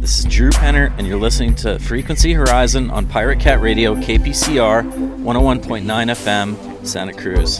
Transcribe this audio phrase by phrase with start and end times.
[0.00, 4.82] This is Drew Penner, and you're listening to Frequency Horizon on Pirate Cat Radio, KPCR
[4.82, 7.58] 101.9 FM, Santa Cruz.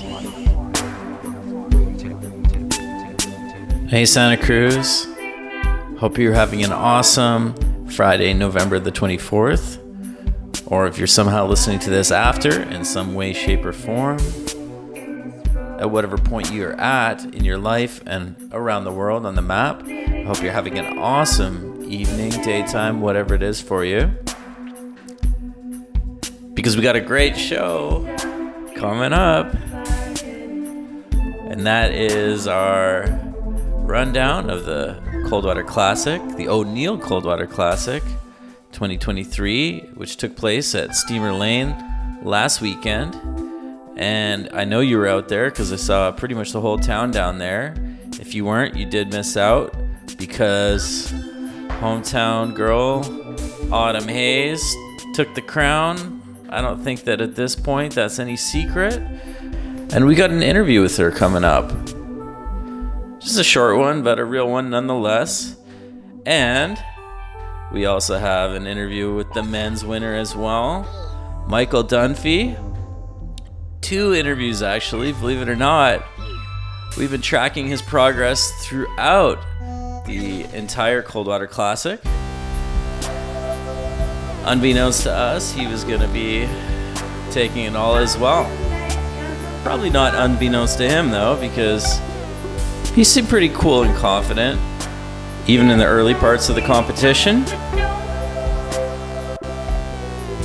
[3.88, 5.06] Hey, Santa Cruz.
[5.98, 7.54] Hope you're having an awesome
[7.88, 9.82] Friday, November the 24th.
[10.66, 14.18] Or if you're somehow listening to this after in some way, shape, or form,
[15.78, 19.82] at whatever point you're at in your life and around the world on the map,
[19.86, 24.10] I hope you're having an awesome evening, daytime, whatever it is for you.
[26.54, 28.04] Because we got a great show
[28.76, 29.54] coming up.
[31.50, 33.06] And that is our
[33.84, 38.02] rundown of the Coldwater Classic, the O'Neill Coldwater Classic
[38.72, 41.76] 2023, which took place at Steamer Lane
[42.22, 43.14] last weekend.
[43.96, 47.10] And I know you were out there because I saw pretty much the whole town
[47.10, 47.74] down there.
[48.20, 49.74] If you weren't, you did miss out
[50.18, 51.12] because
[51.80, 53.04] hometown girl
[53.72, 54.62] Autumn Hays
[55.14, 56.22] took the crown.
[56.48, 59.00] I don't think that at this point that's any secret.
[59.92, 61.70] And we got an interview with her coming up.
[63.20, 65.56] Just a short one, but a real one nonetheless.
[66.26, 66.78] And
[67.72, 70.86] we also have an interview with the men's winner as well,
[71.48, 72.56] Michael Dunphy.
[73.86, 76.04] Two interviews, actually, believe it or not.
[76.98, 79.38] We've been tracking his progress throughout
[80.06, 82.00] the entire Coldwater Classic.
[84.44, 86.48] Unbeknownst to us, he was going to be
[87.30, 88.50] taking it all as well.
[89.62, 92.00] Probably not unbeknownst to him, though, because
[92.92, 94.60] he seemed pretty cool and confident,
[95.46, 97.44] even in the early parts of the competition.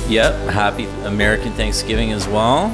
[0.08, 2.72] Yep, happy American Thanksgiving as well.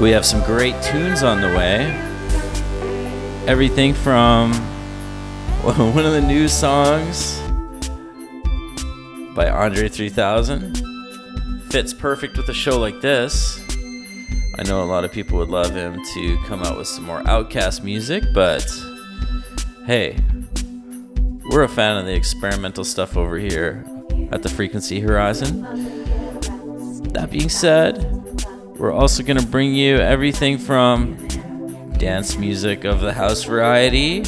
[0.00, 1.92] We have some great tunes on the way.
[3.46, 4.54] Everything from
[5.62, 7.38] one of the new songs
[9.34, 10.82] by Andre 3000
[11.70, 13.60] fits perfect with a show like this.
[14.58, 17.20] I know a lot of people would love him to come out with some more
[17.24, 18.64] OutKast music, but
[19.84, 20.18] hey,
[21.50, 23.84] we're a fan of the experimental stuff over here
[24.32, 25.60] at the Frequency Horizon.
[27.12, 28.29] That being said,
[28.80, 31.28] we're also going to bring you everything from
[31.98, 34.24] dance music of the house variety,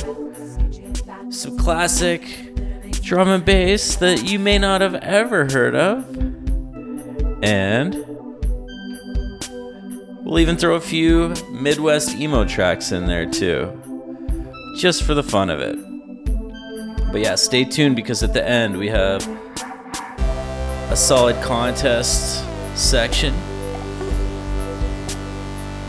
[1.31, 2.53] some classic
[3.01, 6.05] drum and bass that you may not have ever heard of,
[7.43, 7.95] and
[10.23, 13.81] we'll even throw a few Midwest emo tracks in there too,
[14.77, 15.79] just for the fun of it.
[17.11, 19.27] But yeah, stay tuned because at the end we have
[20.91, 23.33] a solid contest section.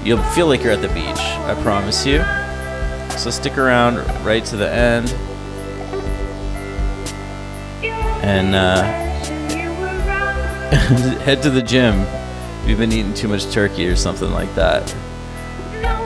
[0.04, 2.20] You'll feel like you're at the beach, I promise you.
[3.18, 5.10] So stick around right to the end.
[8.22, 8.84] And uh,
[11.24, 12.02] head to the gym.
[12.02, 14.94] if You've been eating too much turkey or something like that.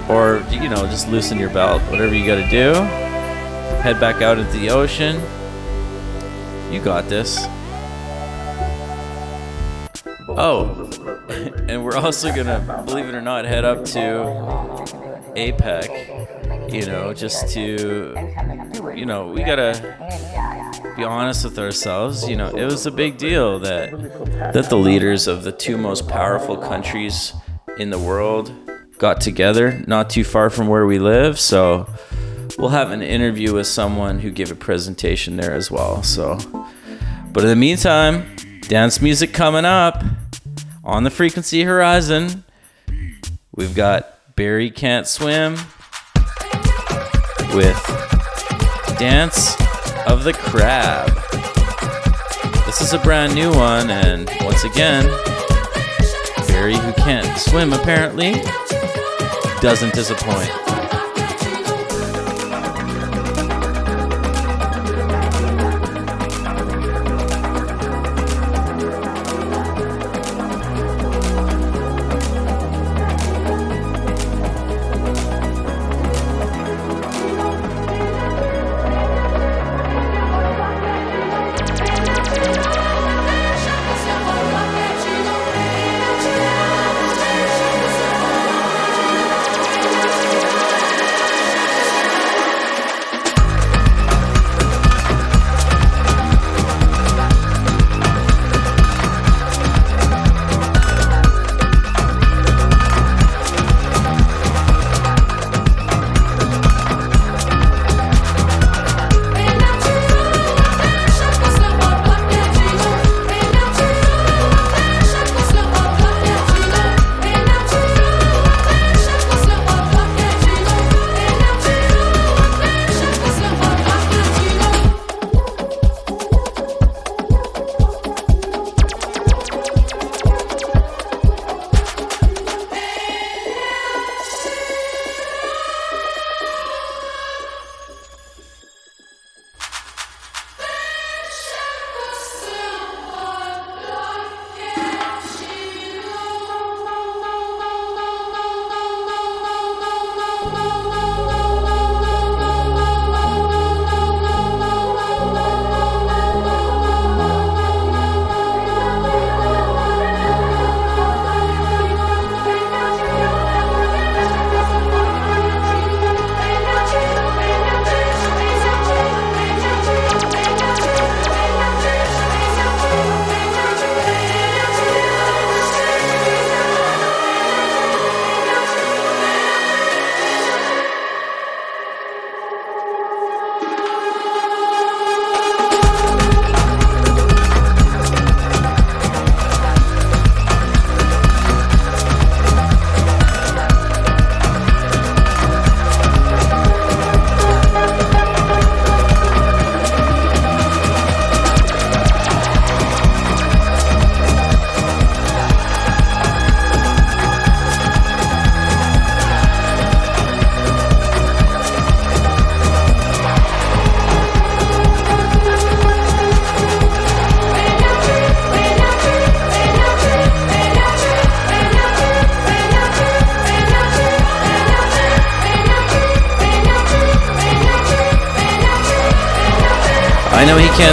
[0.07, 2.73] Or, you know, just loosen your belt, whatever you gotta do.
[3.81, 5.15] Head back out into the ocean.
[6.71, 7.45] You got this.
[10.29, 10.86] Oh,
[11.67, 14.01] and we're also gonna, believe it or not, head up to
[15.35, 16.71] APEC.
[16.71, 18.13] You know, just to,
[18.95, 22.27] you know, we gotta be honest with ourselves.
[22.27, 23.91] You know, it was a big deal that
[24.53, 27.33] that the leaders of the two most powerful countries
[27.77, 28.51] in the world
[28.97, 31.39] got together, not too far from where we live.
[31.39, 31.87] So
[32.57, 36.03] we'll have an interview with someone who gave a presentation there as well.
[36.03, 36.37] So,
[37.31, 38.25] but in the meantime,
[38.61, 40.03] dance music coming up
[40.87, 42.45] on the frequency horizon.
[43.53, 45.55] We've got Barry Can't Swim
[47.53, 47.75] with
[48.97, 49.53] Dance
[50.07, 51.09] of the Crab.
[52.65, 55.05] This is a brand new one, and once again,
[56.47, 58.31] Barry, who can't swim apparently,
[59.59, 60.66] doesn't disappoint.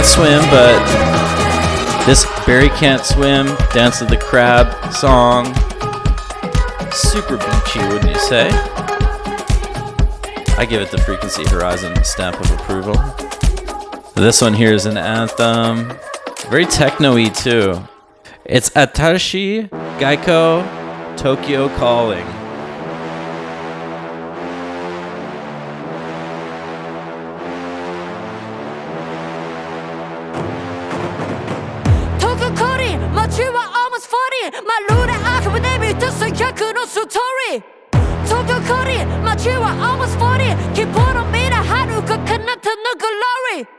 [0.05, 5.45] can't swim, but this Barry Can't Swim, Dance of the Crab song.
[6.91, 8.49] Super beachy, wouldn't you say?
[10.57, 12.95] I give it the Frequency Horizon stamp of approval.
[14.15, 15.91] This one here is an anthem.
[16.49, 17.81] Very techno y, too.
[18.45, 19.69] It's Atarashii
[19.99, 22.34] Gakko Tokyo Calling.
[36.55, 37.63] くのストーリー
[38.27, 43.74] 遠く来り街は almost 40希望のみな遥か彼方のグローリー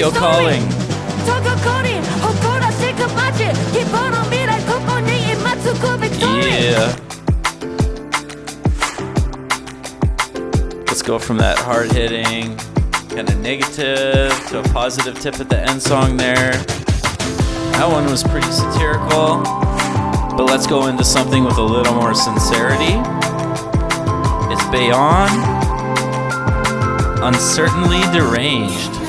[0.00, 0.62] your calling.
[6.62, 6.96] Yeah.
[10.86, 12.56] Let's go from that hard hitting,
[13.10, 16.52] kind of negative, to a positive tip at the end song there.
[17.72, 19.42] That one was pretty satirical,
[20.34, 22.96] but let's go into something with a little more sincerity.
[24.50, 25.28] It's Bayon,
[27.22, 28.99] uncertainly deranged.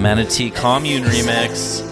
[0.00, 1.89] Manatee Commune remix.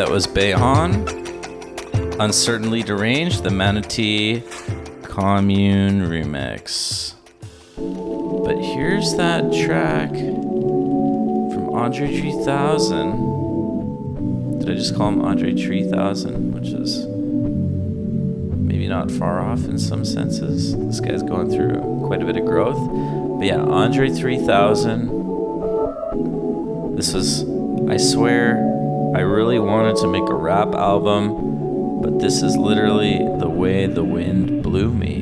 [0.00, 1.06] That was Bayhan.
[2.18, 4.42] Uncertainly Deranged, the Manatee
[5.02, 7.12] Commune remix.
[7.76, 14.60] But here's that track from Andre 3000.
[14.60, 16.54] Did I just call him Andre 3000?
[16.54, 17.04] Which is
[18.56, 20.74] maybe not far off in some senses.
[20.78, 22.78] This guy's going through quite a bit of growth.
[23.38, 26.96] But yeah, Andre 3000.
[26.96, 27.44] This was,
[27.90, 28.69] I swear,
[29.12, 34.04] I really wanted to make a rap album, but this is literally the way the
[34.04, 35.19] wind blew me.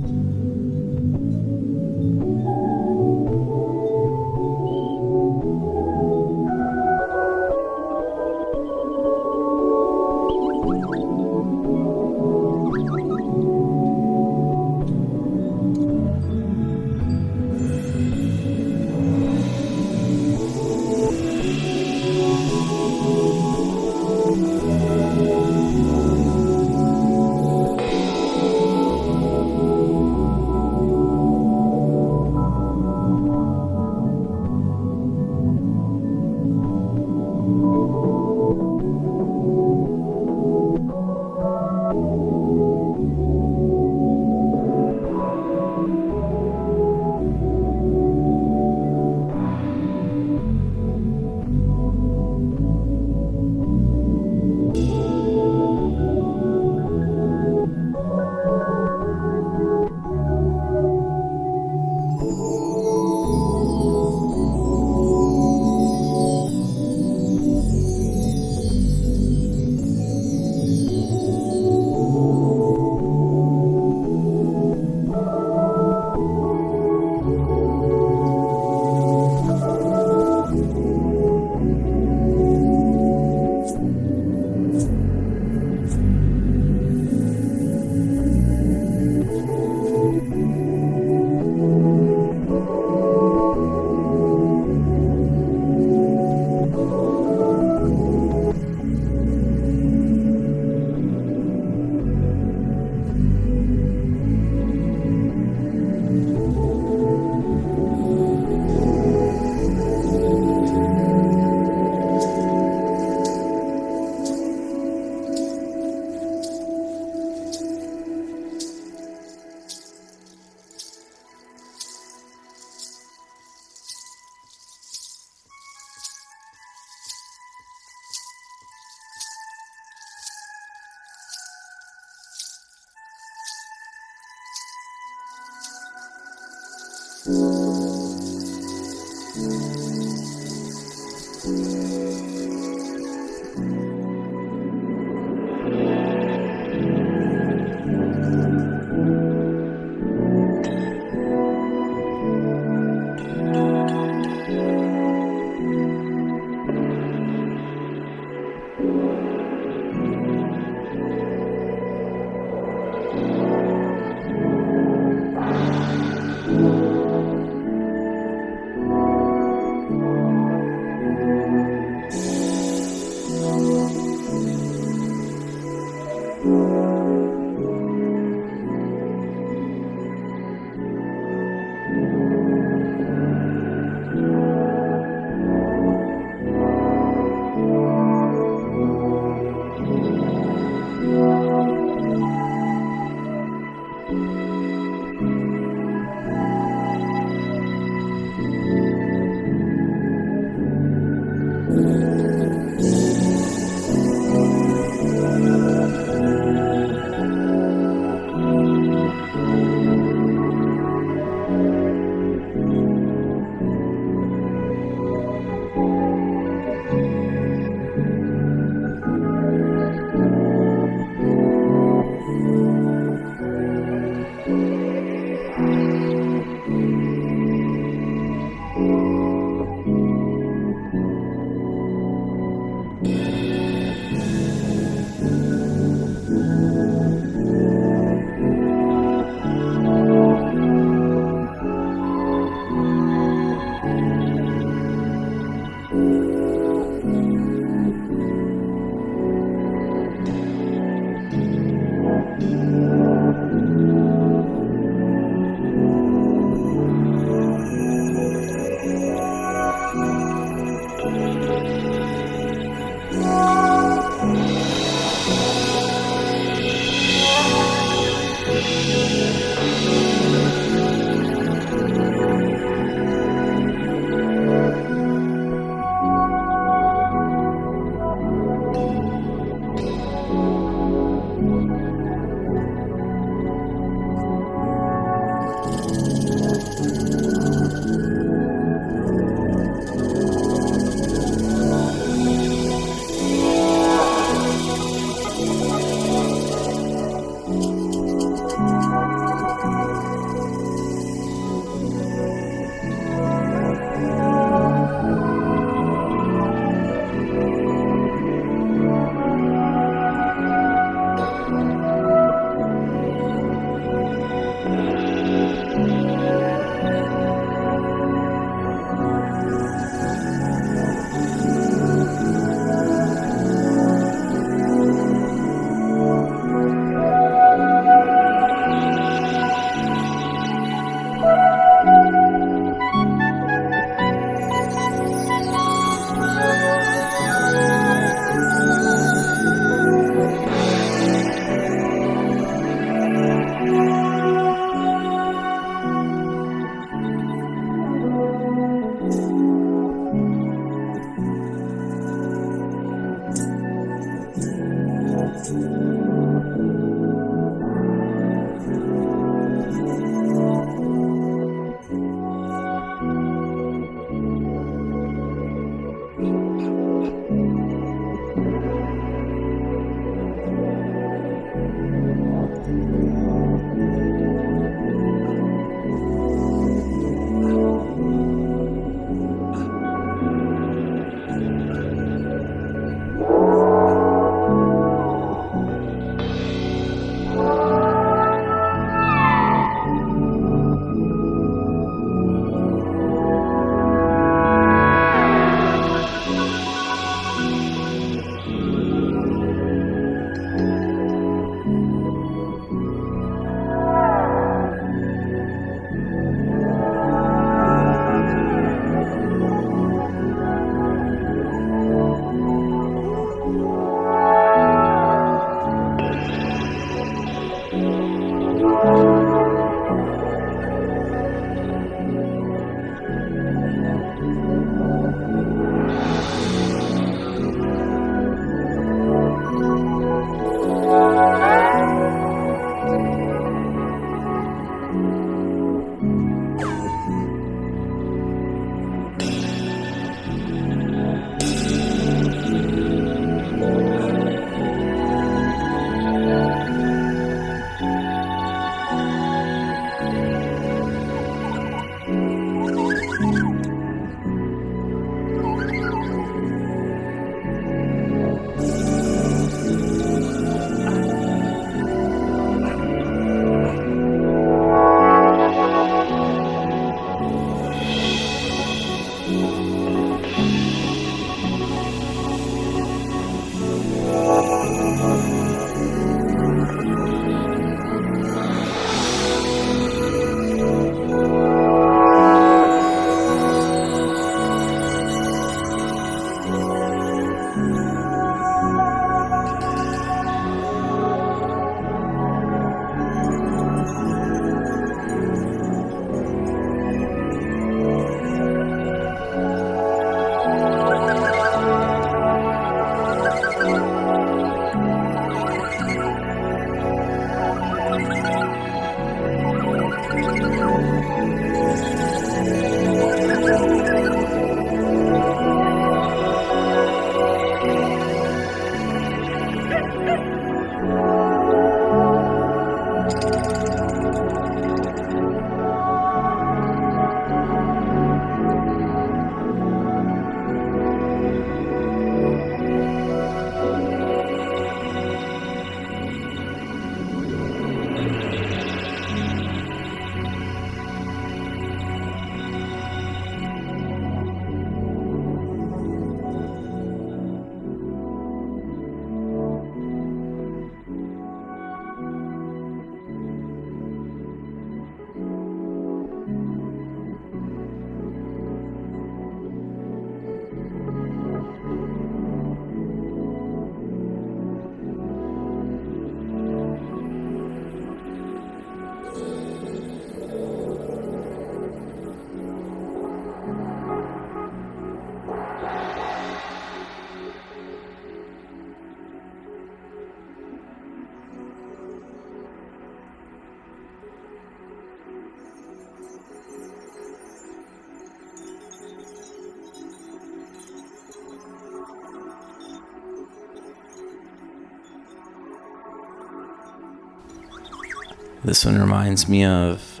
[598.48, 600.00] This one reminds me of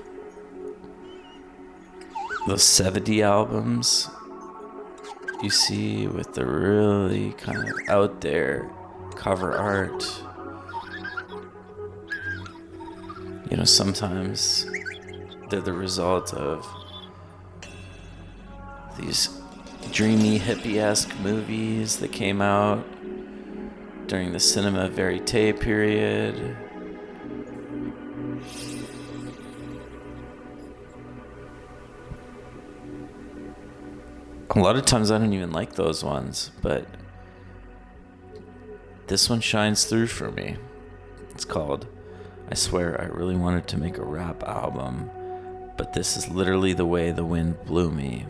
[2.46, 4.08] those 70 albums
[5.42, 8.70] you see with the really kind of out there
[9.16, 10.22] cover art.
[13.50, 14.64] You know, sometimes
[15.50, 16.66] they're the result of
[18.98, 19.28] these
[19.92, 22.82] dreamy hippie-esque movies that came out
[24.06, 26.56] during the cinema verite period.
[34.58, 36.84] A lot of times I don't even like those ones, but
[39.06, 40.56] this one shines through for me.
[41.30, 41.86] It's called
[42.50, 45.10] I swear I really wanted to make a rap album,
[45.76, 48.26] but this is literally the way the wind blew me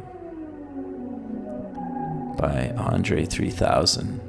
[2.36, 4.20] by Andre 3000.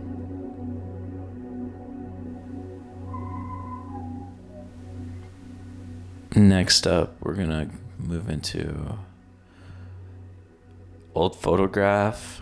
[6.33, 8.97] Next up, we're gonna move into
[11.13, 12.41] old photograph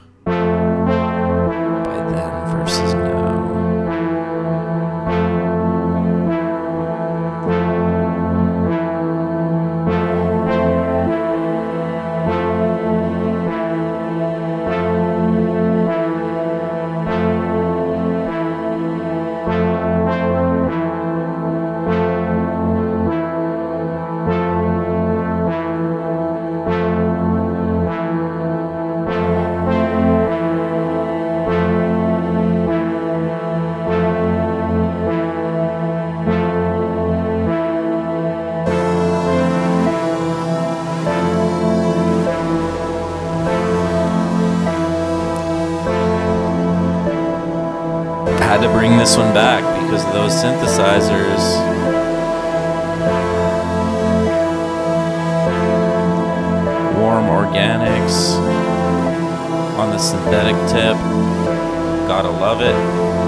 [49.07, 51.39] this one back because those synthesizers.
[56.99, 58.35] Warm organics
[59.79, 60.97] on the synthetic tip.
[62.09, 63.26] Gotta love it.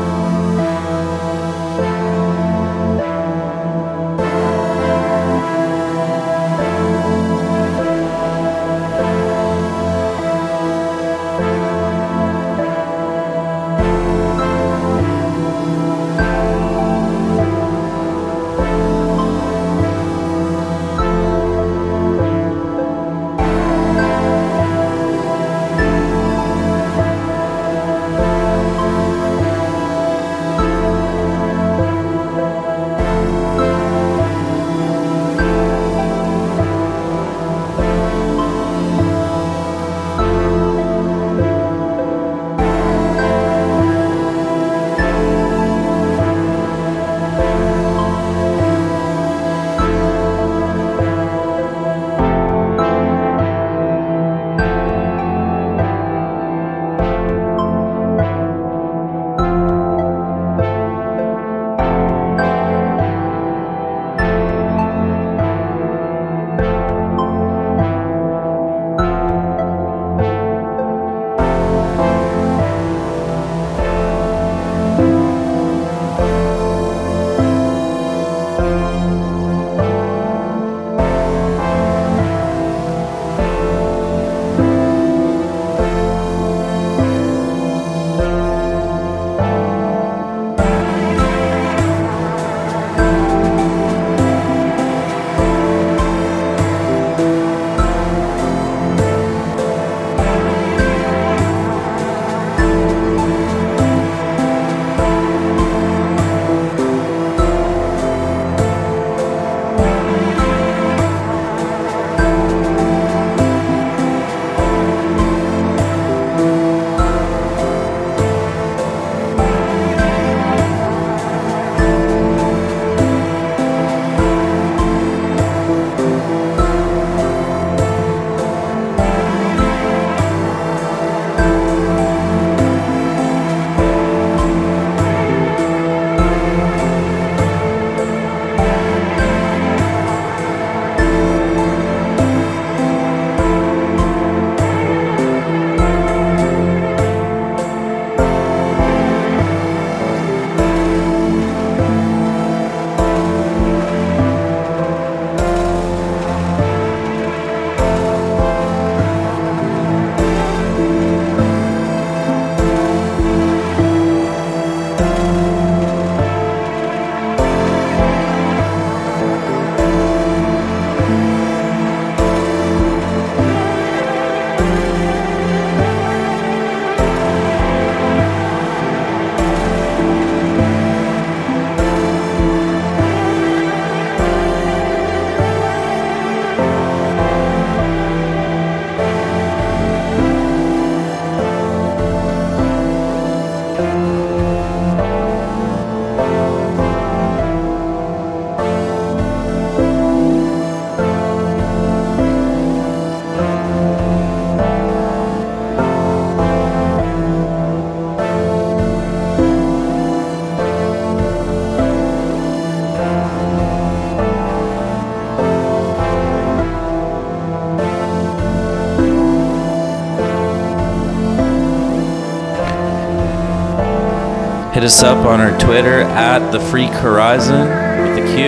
[224.80, 227.68] Hit us up on our Twitter at the Freak Horizon
[228.02, 228.46] with the Q.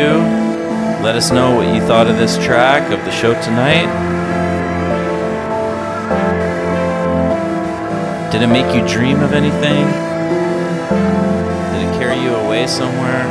[1.04, 3.89] Let us know what you thought of this track of the show tonight.
[8.32, 9.86] Did it make you dream of anything?
[11.74, 13.26] Did it carry you away somewhere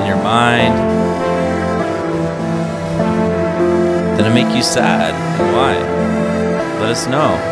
[0.00, 0.74] in your mind?
[4.16, 6.80] Did it make you sad and why?
[6.80, 7.49] Let us know.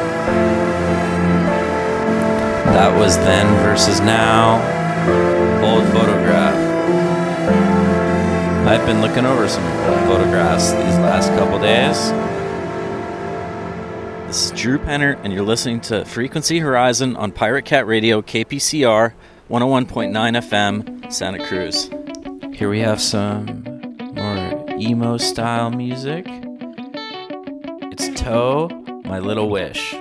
[2.78, 4.54] That was then versus now.
[5.64, 6.54] Old photograph.
[8.68, 12.12] I've been looking over some old photographs these last couple days.
[14.28, 19.12] This is Drew Penner, and you're listening to Frequency Horizon on Pirate Cat Radio, KPCR
[19.50, 21.90] 101.9 FM, Santa Cruz.
[22.56, 23.64] Here we have some
[24.14, 26.26] more emo style music.
[27.90, 28.68] It's Toe,
[29.04, 29.97] My Little Wish.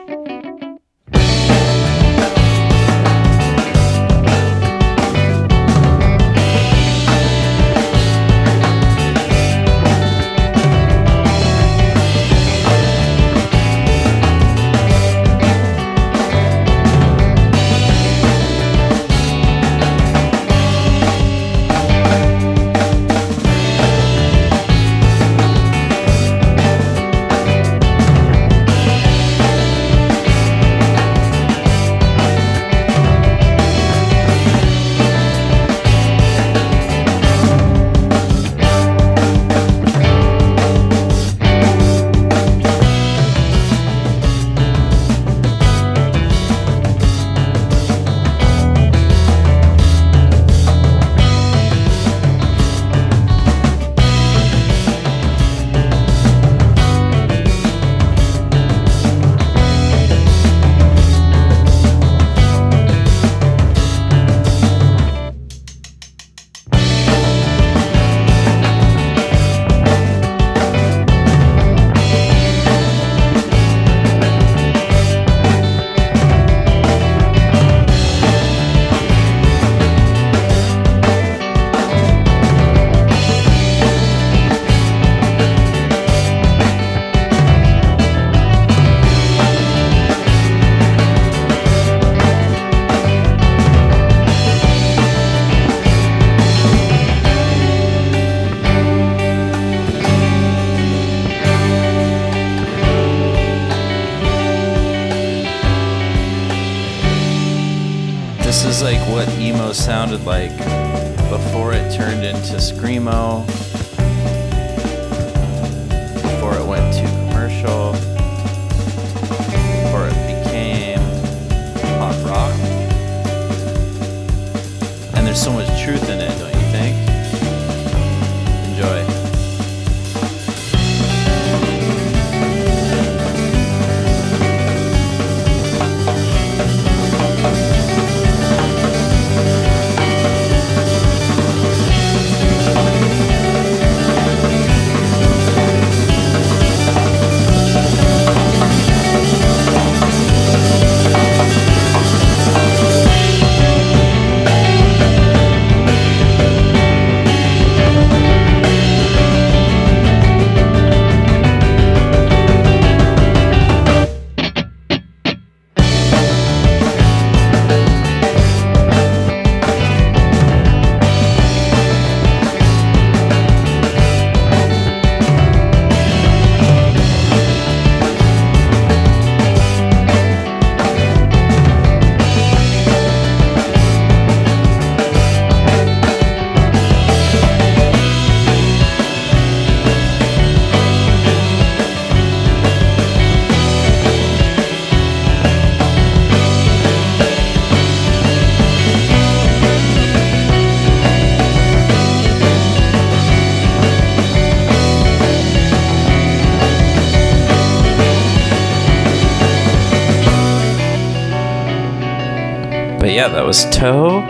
[213.38, 214.22] That was Toe,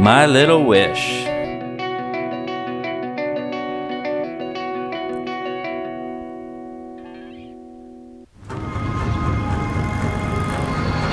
[0.00, 0.98] My Little Wish.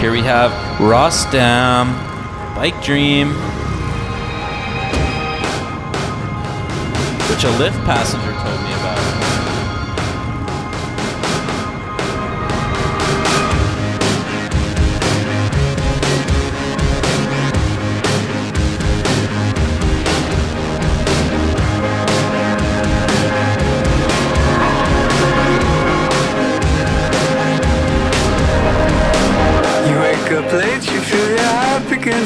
[0.01, 0.49] Here we have
[0.79, 1.93] Rostam,
[2.55, 3.27] Bike Dream,
[7.29, 8.62] which a Lyft passenger told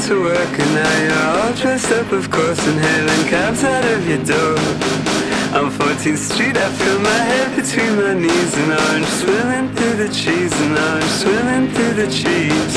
[0.07, 4.07] to work And now you're all dressed up, of course And hailing cabs out of
[4.07, 4.55] your door.
[5.59, 10.09] On 14th Street, I feel my head between my knees And orange swimming through the
[10.19, 12.73] trees And orange swimming through the trees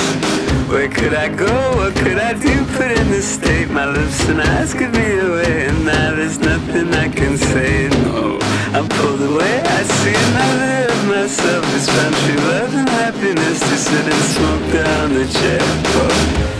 [0.71, 2.55] Where could I go, what could I do?
[2.77, 6.93] Put in this state, my lips and eyes give be away And now there's nothing
[6.95, 8.41] I can say, no.
[8.75, 11.65] I'm pulled away, I see another of myself.
[11.71, 16.60] Who's found true love and happiness To sit and smoke down the chair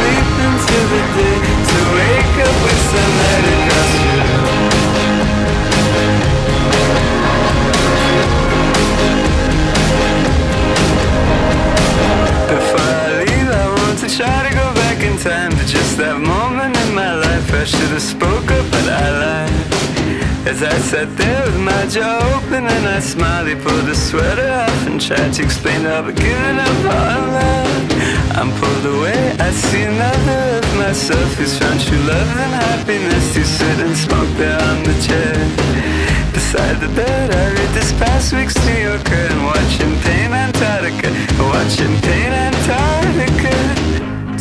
[0.00, 1.38] sleep into the day
[1.70, 2.80] To wake up with
[12.50, 16.18] Before I leave, I want to try to go back in time to just that
[16.18, 17.52] moment in my life.
[17.52, 19.70] I should have spoke up, but I lied.
[20.50, 24.86] As I sat there with my jaw open and I smiled, pulled the sweater off
[24.88, 28.19] and tried to explain how I'd given up on love.
[28.32, 33.44] I'm pulled away, I see another of myself who's found true love and happiness to
[33.44, 35.34] sit and smoke there on the chair.
[36.32, 41.10] Beside the bed, I read this past week's New Yorker and watch him paint Antarctica.
[41.42, 43.56] Watch him paint Antarctica.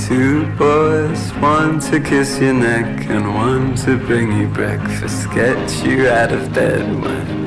[0.07, 5.29] Two boys, one to kiss your neck and one to bring you breakfast.
[5.33, 7.38] Get you out of bed when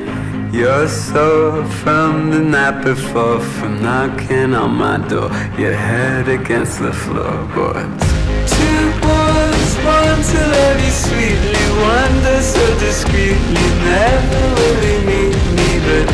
[0.53, 5.29] you're sore from the night before, from knocking on my door.
[5.57, 8.05] Your head against the floorboards.
[8.53, 11.65] Two boys, one to love you sweetly,
[11.97, 13.67] one does so discreetly.
[13.89, 14.45] Never
[14.85, 16.07] he meet me, but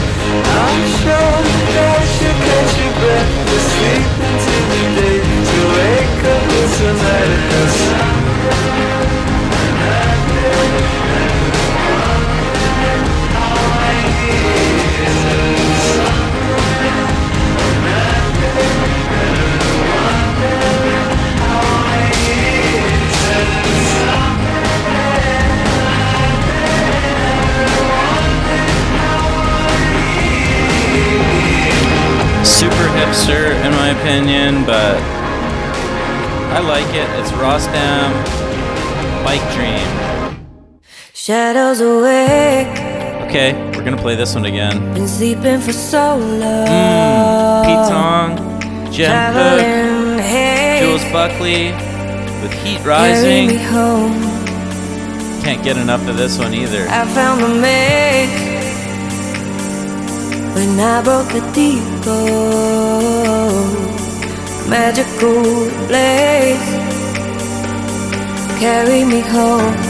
[0.63, 1.39] I'm sure
[1.75, 5.19] that you'll catch your breath to sleep into the day
[5.51, 8.19] to wake up with sunlight across.
[32.97, 34.97] Hipster, in my opinion, but
[36.51, 37.07] I like it.
[37.19, 38.11] It's Rostam
[39.23, 39.87] Bike Dream.
[41.13, 42.67] Shadows awake,
[43.29, 44.93] Okay, we're gonna play this one again.
[44.93, 46.67] been sleeping for so long.
[46.67, 51.71] Mm, Pete Tong, Traveling, hey, Jules Buckley
[52.41, 53.49] with Heat Rising.
[55.43, 56.87] Can't get enough of this one either.
[56.89, 58.49] I found the make
[60.60, 62.20] when I broke the depot.
[64.68, 66.68] Magical place.
[68.60, 69.88] carry me home.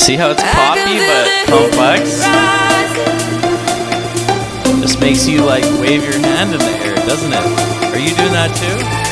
[0.00, 2.24] See how it's poppy but complex?
[4.80, 7.36] Just makes you like wave your hand in the air, doesn't it?
[7.92, 9.09] Are you doing that too?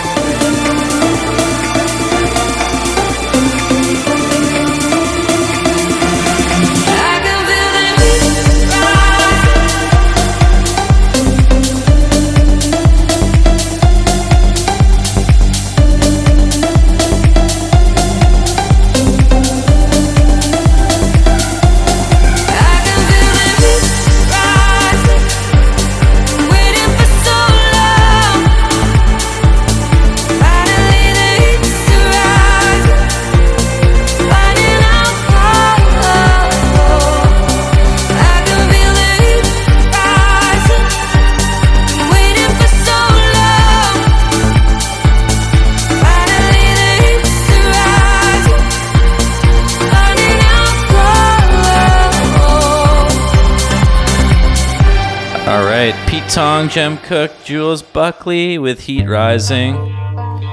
[56.38, 59.74] Tong, Jem Cooke, Jules Buckley with Heat Rising.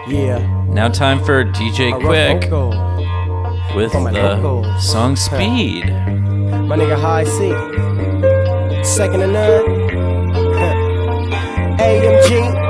[0.07, 0.39] Yeah.
[0.67, 2.49] Now time for DJ Quik
[3.75, 5.85] with the song Speed.
[5.85, 7.53] My nigga Hi-C.
[8.83, 9.65] Second to none.
[11.77, 12.64] AMG.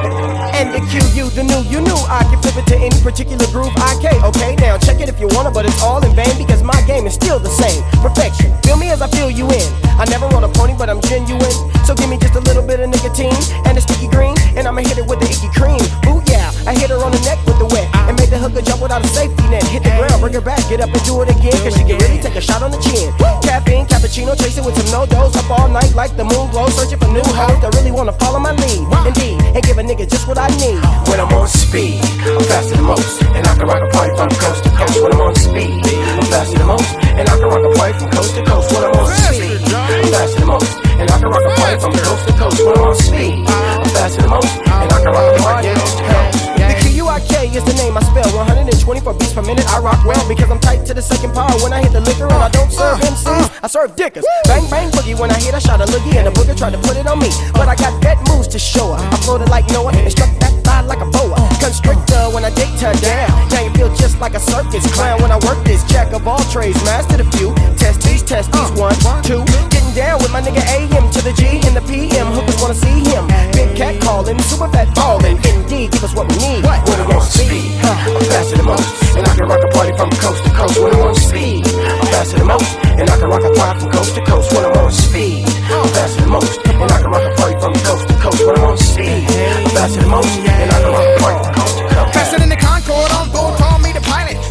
[0.73, 3.73] And QU, the new, you knew I can flip it to any particular groove.
[3.75, 6.79] IK, okay, now check it if you wanna, but it's all in vain because my
[6.87, 7.83] game is still the same.
[8.01, 8.55] Perfection.
[8.63, 9.69] Feel me as I feel you in.
[9.99, 11.55] I never wrote a pony, but I'm genuine.
[11.85, 14.81] So give me just a little bit of nicotine and a sticky green, and I'ma
[14.81, 15.81] hit it with the icky cream.
[16.09, 17.87] Ooh yeah, I hit her on the neck with the wet
[18.35, 19.63] make the hooker jump without a safety net.
[19.63, 21.97] Hit the ground, bring her back, get up and do it again, cause she can
[21.99, 23.11] really take a shot on the chin.
[23.43, 25.35] Caffeine, cappuccino, chase it with some no dose.
[25.35, 28.39] Up all night like the moon glow, searching for new hoes that really wanna follow
[28.39, 28.83] my lead.
[29.07, 30.79] Indeed, and give a nigga just what I need.
[31.07, 34.29] When I'm on speed, I'm faster than most, and I can rock a party from
[34.35, 34.95] coast to coast.
[35.01, 35.79] When I'm on speed,
[36.19, 38.67] I'm faster than most, and I can rock a party from coast to coast.
[38.73, 41.93] When I'm on speed, I'm faster than most, and I can rock a party from
[42.03, 42.57] coast to coast.
[42.59, 45.79] When I'm on speed, I'm faster than most, and I can rock a party from
[45.79, 46.45] coast to coast.
[46.55, 48.25] The Q-U-I-K is the name I spell.
[48.33, 51.51] 124 beats per minute, I rock well Because I'm tight to the second power.
[51.61, 53.59] When I hit the liquor And I don't serve uh, MCs, uh.
[53.63, 54.25] I serve dickers.
[54.45, 55.17] Bang bang boogie.
[55.17, 57.19] When I hit I shot a loogie And a booger tried to put it on
[57.19, 57.29] me.
[57.53, 59.01] But I got that moves to show her.
[59.01, 61.37] I floated like Noah and struck that thigh like a boa.
[61.61, 63.29] Constrictor when I dick her down.
[63.49, 65.21] Now you feel just like a circus clown.
[65.21, 67.53] When I work this jack of all trades, master the few.
[67.77, 69.45] Test these, test these, uh, one, two.
[69.69, 73.05] Getting down with my nigga AM to the G and the PM Hookers wanna see
[73.05, 73.27] him.
[73.53, 76.63] Big cat calling, super fat ballin' Indeed, give us what we need.
[76.65, 80.43] When I'm speed, I'm faster than most, and I can rock a party from coast
[80.45, 80.79] to coast.
[80.79, 83.91] When I'm on speed, I'm faster than most, and I can rock a party from
[83.91, 84.53] coast to coast.
[84.53, 87.73] When I'm on speed, I'm faster than most, and I can rock a party from
[87.83, 88.39] coast to coast.
[88.45, 91.53] When I'm on speed, I'm faster than most, and I can rock a party from
[91.59, 92.13] coast to coast.
[92.13, 93.64] Faster than the Concorde on board,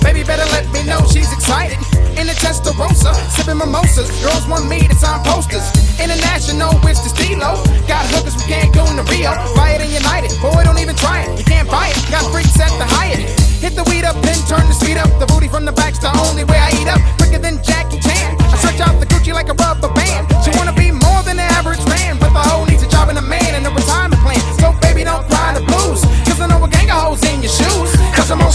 [0.05, 1.81] Baby, better let me know she's excited.
[2.21, 4.07] In the Testarossa, sipping mimosas.
[4.21, 5.65] Girls want me to sign posters.
[5.99, 7.57] International, with the stilo.
[7.89, 9.33] Got hookers from Cancun to Rio.
[9.57, 11.39] Riot and United, boy, don't even try it.
[11.41, 11.97] You can't buy it.
[12.13, 13.25] Got freaks at the Hyatt.
[13.65, 15.09] Hit the weed up, then turn the speed up.
[15.19, 17.01] The booty from the back's the only way I eat up.
[17.17, 18.37] Quicker than Jackie Chan.
[18.53, 20.29] I stretch out the Gucci like a rubber band.
[20.45, 23.17] She wanna be more than an average man, but the hoe needs a job and
[23.17, 24.45] a man and a retirement plan.
[24.61, 27.51] So baby, don't cry the blues, cause I know a gang of hoes in your
[27.51, 27.91] shoes.
[28.13, 28.53] Cause I'm on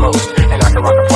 [0.00, 1.09] most, and I can rock a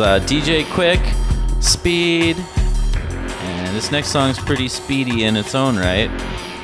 [0.00, 1.02] Uh, DJ Quik,
[1.60, 2.36] Speed.
[2.36, 6.08] And this next song's pretty speedy in its own right.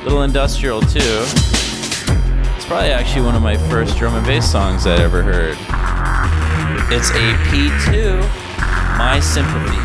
[0.05, 1.01] Little industrial too.
[1.01, 5.57] It's probably actually one of my first drum and bass songs I ever heard.
[6.93, 8.21] It's a P2,
[8.99, 9.84] My Sympathies.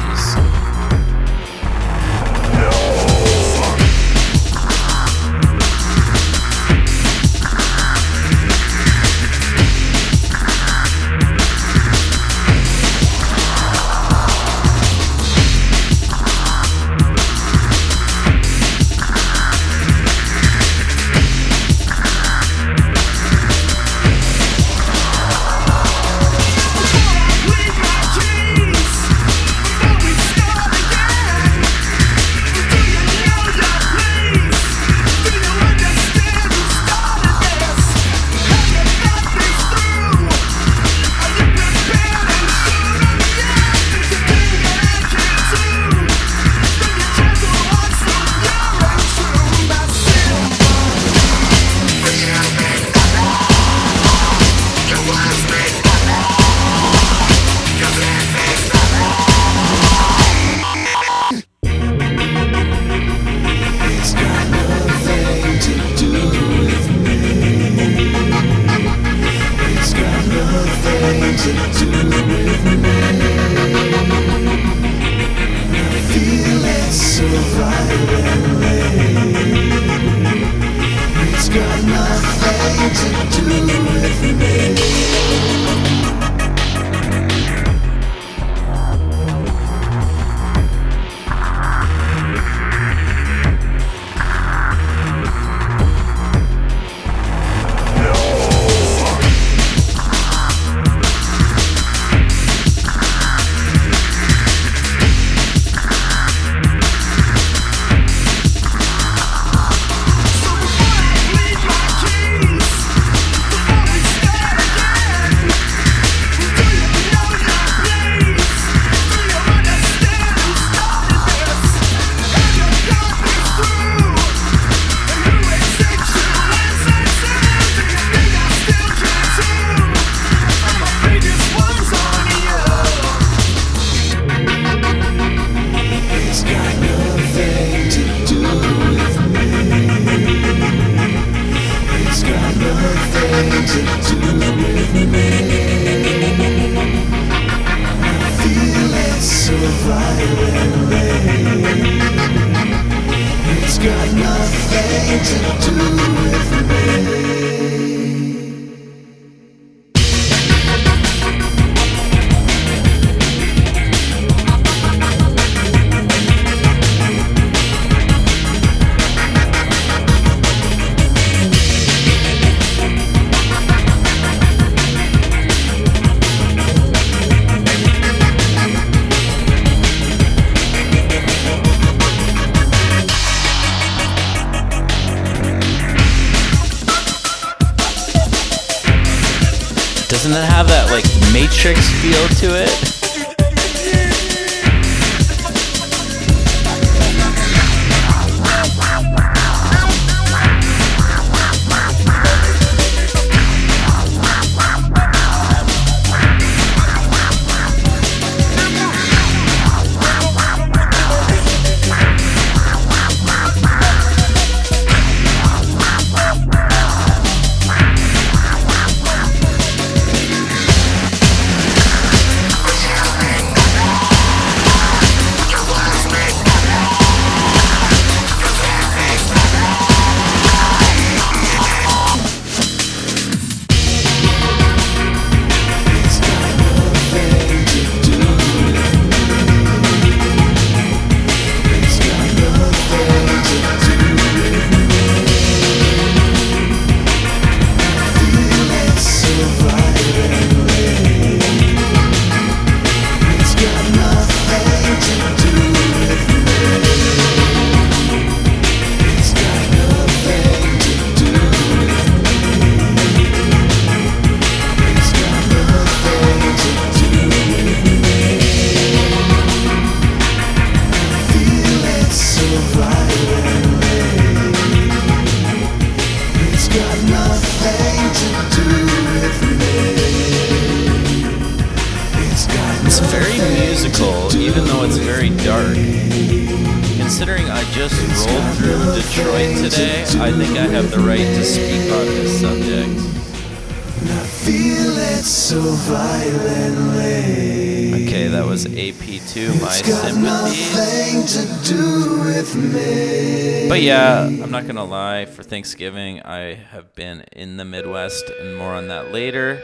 [304.70, 309.60] Gonna lie, for Thanksgiving, I have been in the Midwest, and more on that later.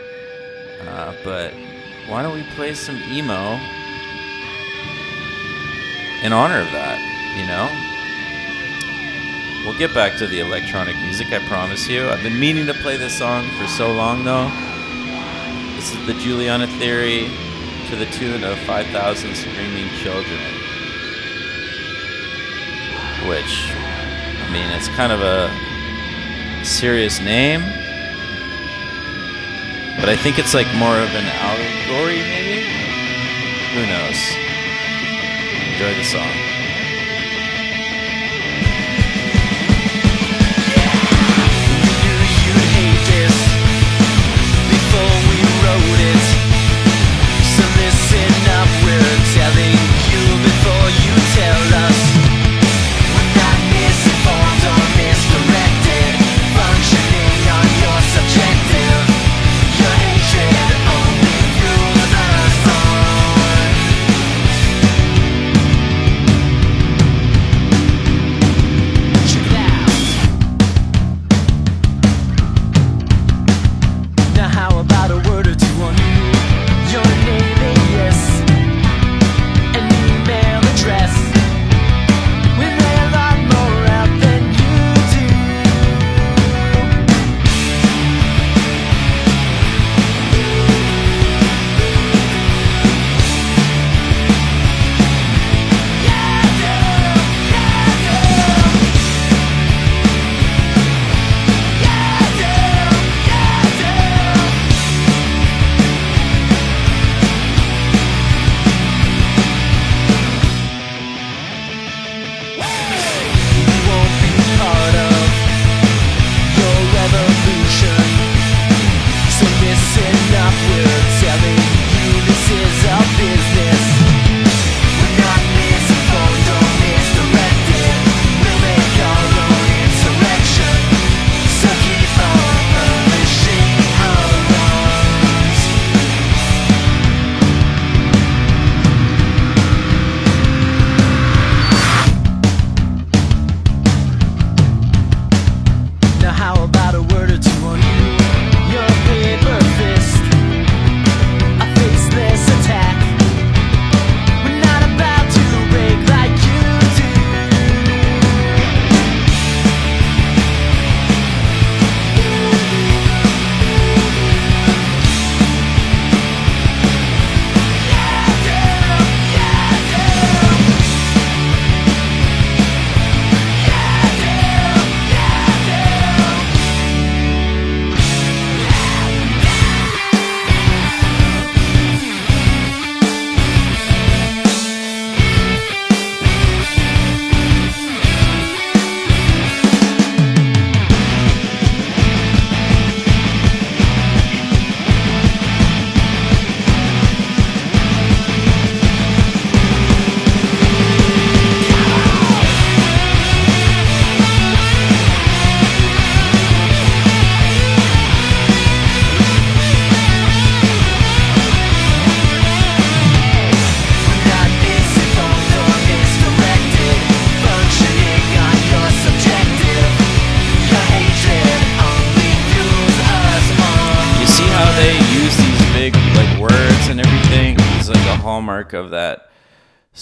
[0.82, 1.53] Uh, but
[2.08, 3.60] why don't we play some emo
[6.24, 6.97] in honor of that,
[7.38, 7.70] you know?
[9.64, 12.10] We'll get back to the electronic music, I promise you.
[12.10, 14.49] I've been meaning to play this song for so long, though.
[15.76, 17.30] This is the Juliana Theory
[17.89, 20.41] to the tune of 5,000 Screaming Children.
[23.30, 23.74] Which,
[24.56, 25.51] mean, it's kind of a
[26.64, 27.62] serious name.
[29.99, 32.64] But I think it's like more of an allegory, maybe?
[33.76, 34.20] Who knows?
[35.74, 36.45] Enjoy the song.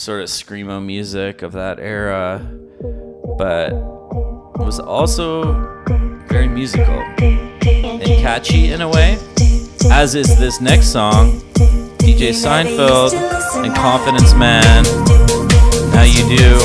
[0.04, 2.46] Sort of screamo music of that era,
[3.38, 5.54] but it was also
[6.28, 9.18] very musical and catchy in a way.
[9.90, 11.40] As is this next song,
[12.04, 13.14] DJ Seinfeld
[13.64, 14.84] and Confidence Man.
[15.94, 16.60] Now you do,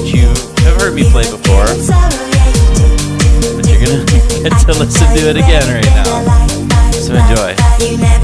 [0.00, 0.28] which you
[0.64, 1.66] have heard me play before,
[3.54, 4.06] but you're gonna
[4.48, 6.90] get to listen to it again right now.
[6.92, 8.19] So enjoy.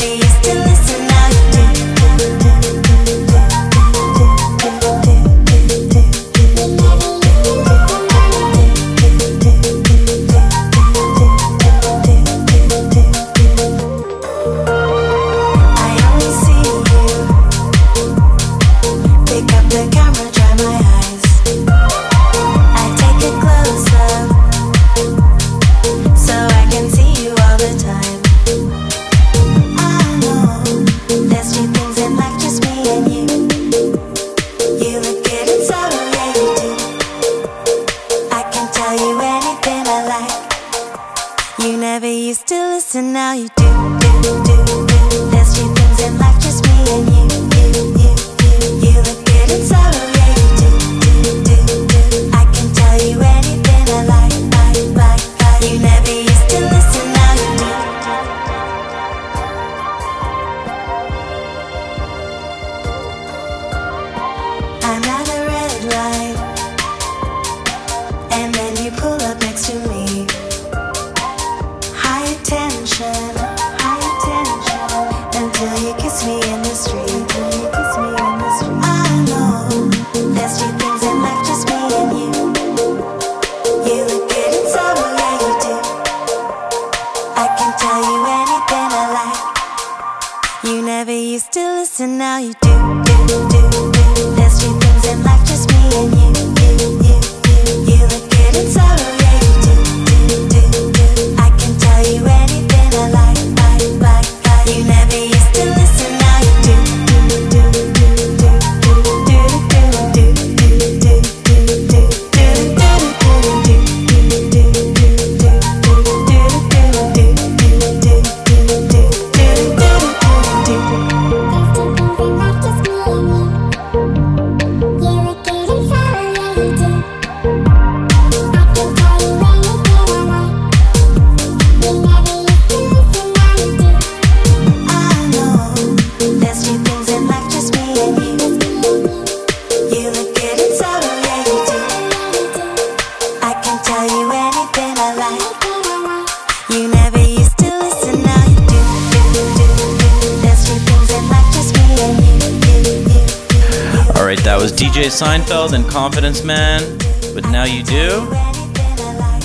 [155.47, 156.99] Seinfeld and Confidence Man,
[157.32, 158.28] but now you do.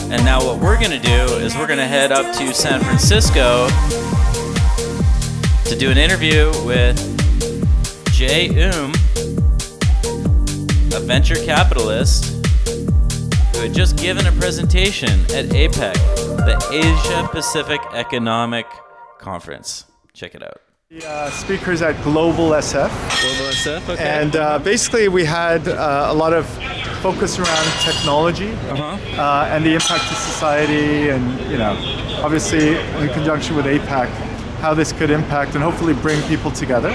[0.10, 3.68] And now what we're gonna do is we're gonna head up to San Francisco
[5.66, 6.98] to do an interview with
[8.14, 8.94] Jay Um,
[10.92, 12.26] a venture capitalist
[13.54, 18.66] who had just given a presentation at APEC, the Asia Pacific Economic
[19.20, 19.86] Conference.
[20.14, 20.62] Check it out.
[20.92, 22.90] The uh, speakers at Global SF.
[23.22, 24.04] Global SF, okay.
[24.04, 26.46] And uh, basically, we had uh, a lot of
[27.02, 31.78] focus around technology uh, and the impact to society, and you know,
[32.22, 34.10] obviously in conjunction with APEC,
[34.60, 36.90] how this could impact and hopefully bring people together.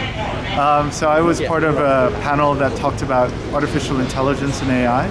[0.61, 5.07] Um, so I was part of a panel that talked about artificial intelligence and AI.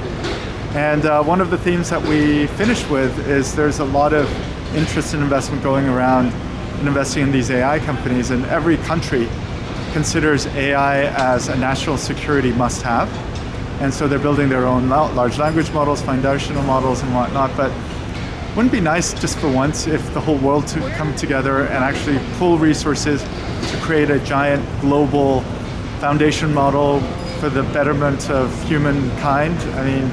[0.75, 4.29] And uh, one of the themes that we finished with is there's a lot of
[4.75, 6.31] interest and investment going around
[6.81, 9.27] in investing in these AI companies, and every country
[9.93, 11.03] considers AI
[11.33, 13.09] as a national security must have.
[13.81, 17.55] And so they're building their own large language models, foundational models, and whatnot.
[17.55, 17.71] But
[18.55, 21.83] wouldn't it be nice just for once if the whole world to come together and
[21.83, 25.41] actually pool resources to create a giant global
[25.99, 27.01] foundation model
[27.39, 29.57] for the betterment of humankind?
[29.77, 30.09] I mean,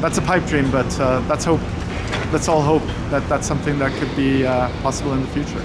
[0.00, 1.60] that's a pipe dream, but uh, let's hope,
[2.32, 5.64] let's all hope that that's something that could be uh, possible in the future.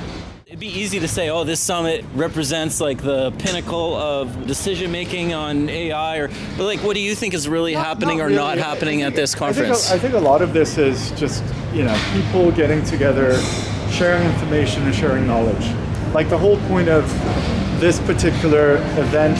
[0.57, 5.31] It'd be easy to say, oh, this summit represents like the pinnacle of decision making
[5.35, 8.37] on AI, or but like, what do you think is really happening or really.
[8.37, 9.91] not happening at this I think, conference?
[9.91, 11.43] a, I think a lot of this is just
[11.75, 13.39] you know people getting together,
[13.91, 15.69] sharing information and sharing knowledge.
[16.11, 17.07] Like the whole point of
[17.79, 19.37] this particular event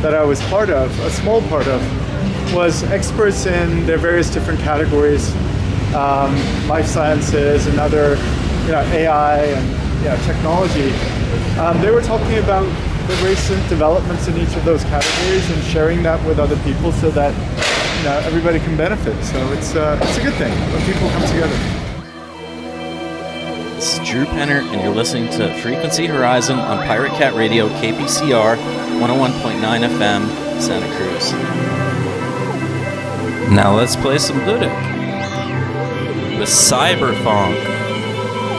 [0.00, 1.82] that I was part of, a small part of,
[2.54, 5.28] was experts in their various different categories,
[5.92, 6.32] um,
[6.68, 8.10] life sciences and other,
[8.64, 10.92] you know, AI and yeah, technology.
[11.58, 12.62] Um, they were talking about
[13.08, 17.10] the recent developments in each of those categories and sharing that with other people so
[17.10, 17.34] that
[17.98, 19.20] you know everybody can benefit.
[19.24, 21.56] So it's uh, it's a good thing when people come together.
[23.74, 28.56] This is Drew Penner, and you're listening to Frequency Horizon on Pirate Cat Radio, KPCR
[28.56, 31.32] 101.9 FM, Santa Cruz.
[33.50, 34.70] Now let's play some Ludic
[36.38, 37.56] with Cyberphonk.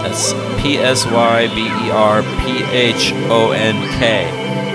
[0.03, 4.66] That's P S Y B E R P H O N K.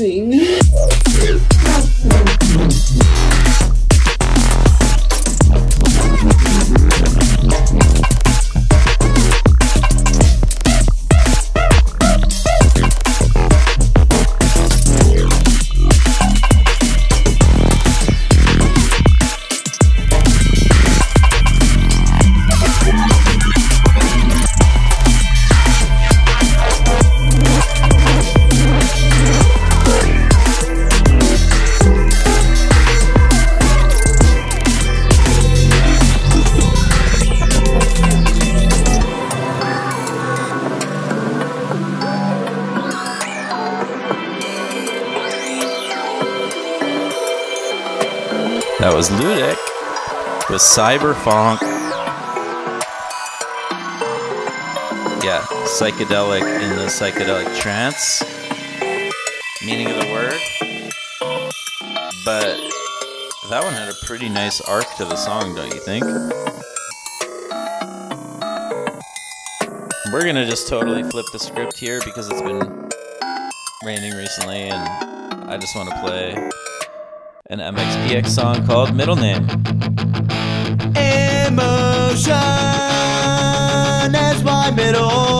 [0.00, 0.57] I'm
[50.78, 51.60] with Cyberfunk.
[55.24, 58.22] Yeah, psychedelic in the psychedelic trance.
[59.64, 60.38] meaning of the word.
[62.24, 62.56] But
[63.50, 66.04] that one had a pretty nice arc to the song, don't you think?
[70.12, 72.88] We're gonna just totally flip the script here because it's been
[73.84, 76.34] raining recently and I just want to play
[77.50, 79.46] an MXPX song called Middle Name.
[81.48, 82.34] Emotion
[84.14, 85.37] is my middle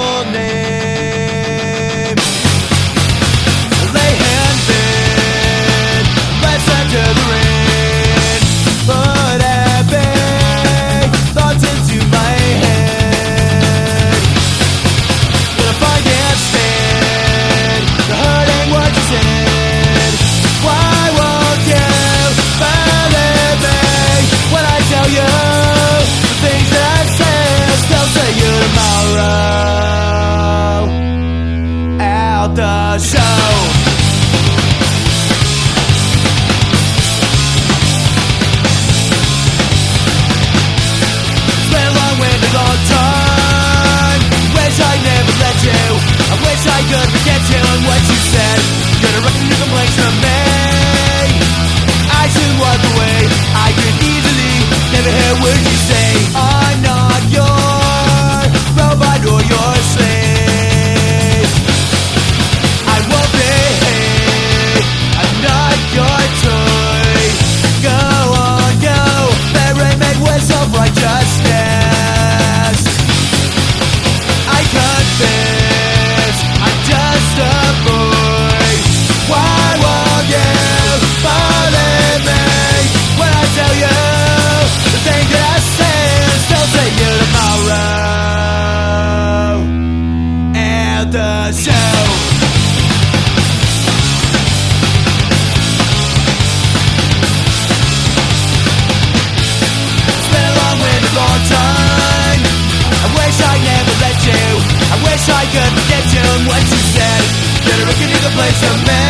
[106.49, 107.23] what you said.
[107.65, 109.05] Better reckon you can play to me.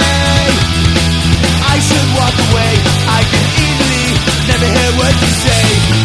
[1.62, 2.72] I should walk away.
[3.06, 4.06] I can easily
[4.50, 5.97] never hear what you say.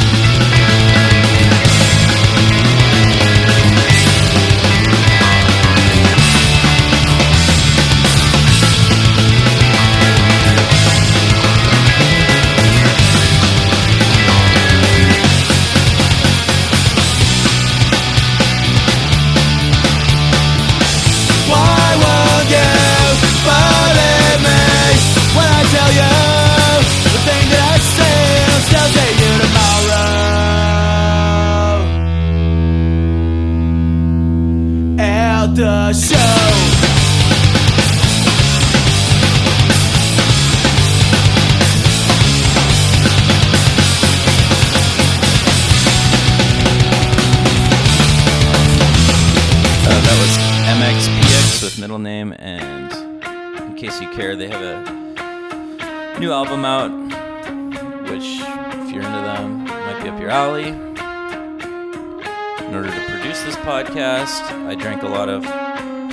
[64.74, 65.44] I drank a lot of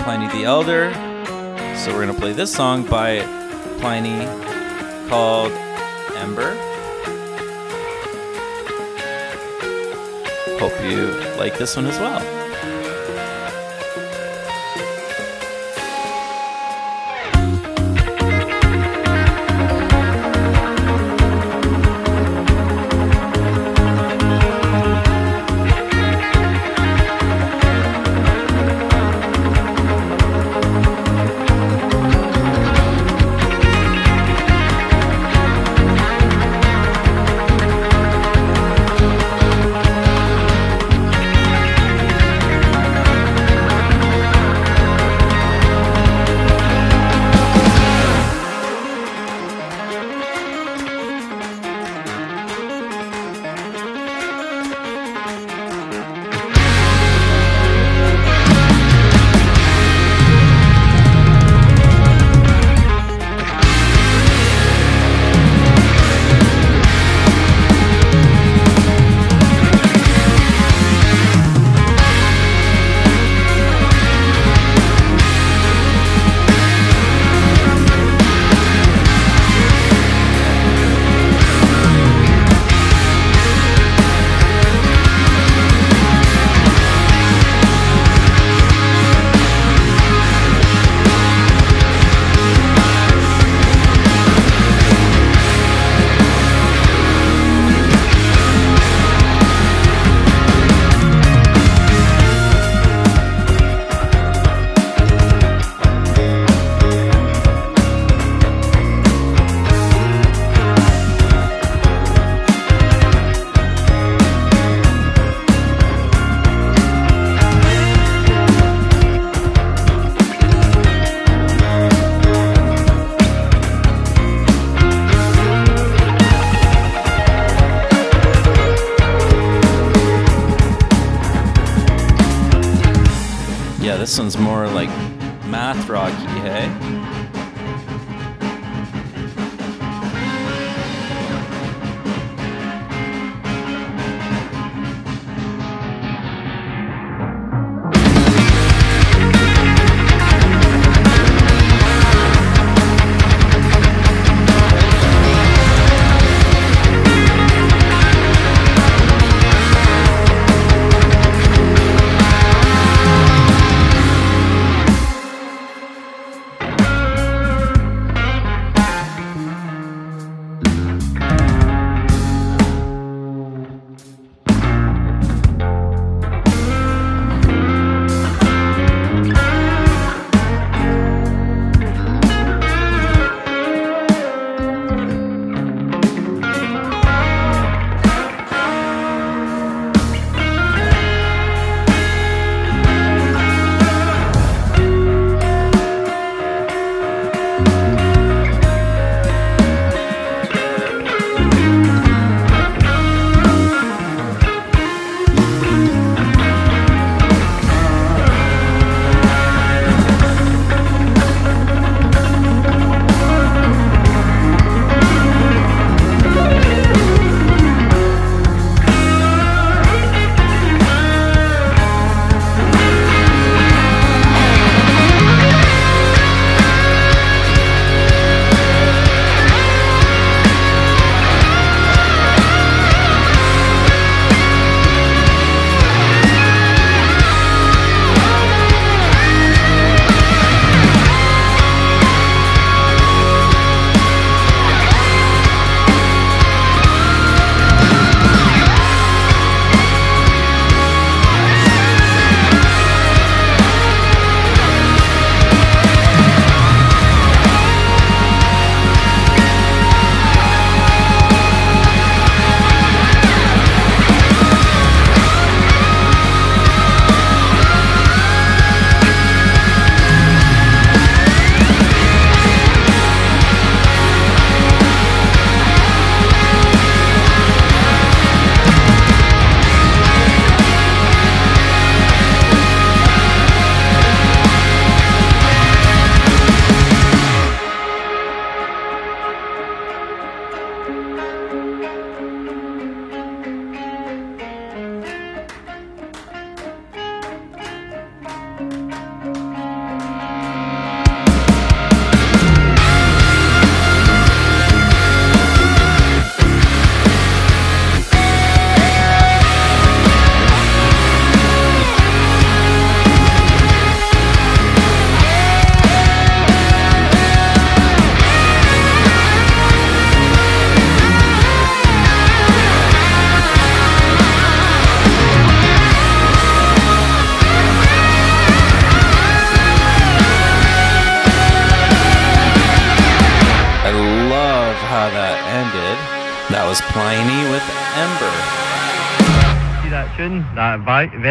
[0.04, 0.92] Pliny the Elder,
[1.78, 3.20] so we're gonna play this song by
[3.78, 4.26] Pliny
[5.08, 5.50] called
[6.16, 6.54] Ember.
[10.58, 11.06] Hope you
[11.38, 12.39] like this one as well.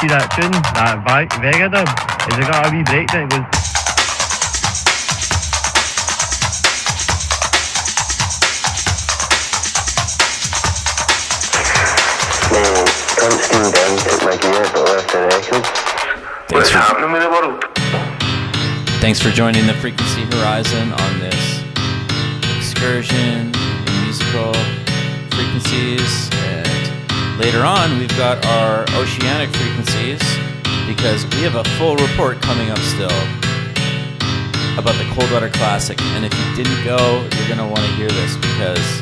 [0.00, 1.88] see that tune, that Vi- Vega dub?
[2.32, 3.28] Is it got a wee breakdown?
[3.28, 3.60] It goes
[12.50, 12.86] Man,
[13.20, 15.64] cunt Steam down took my gear but left the record.
[16.52, 17.64] What's happening with the world?
[19.00, 21.62] Thanks for joining the Frequency Horizon on this
[22.56, 24.54] excursion in musical
[25.30, 26.30] frequencies.
[27.40, 30.20] Later on, we've got our oceanic frequencies
[30.86, 33.08] because we have a full report coming up still
[34.76, 35.98] about the Coldwater Classic.
[36.12, 39.00] And if you didn't go, you're going to want to hear this because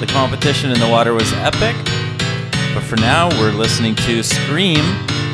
[0.00, 1.76] the competition in the water was epic.
[2.72, 4.82] But for now, we're listening to Scream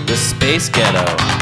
[0.07, 1.34] the Space Ghetto.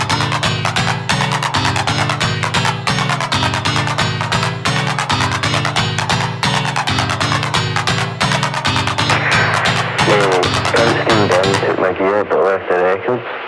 [10.12, 13.41] Well, Princeton then took my gear but left the records.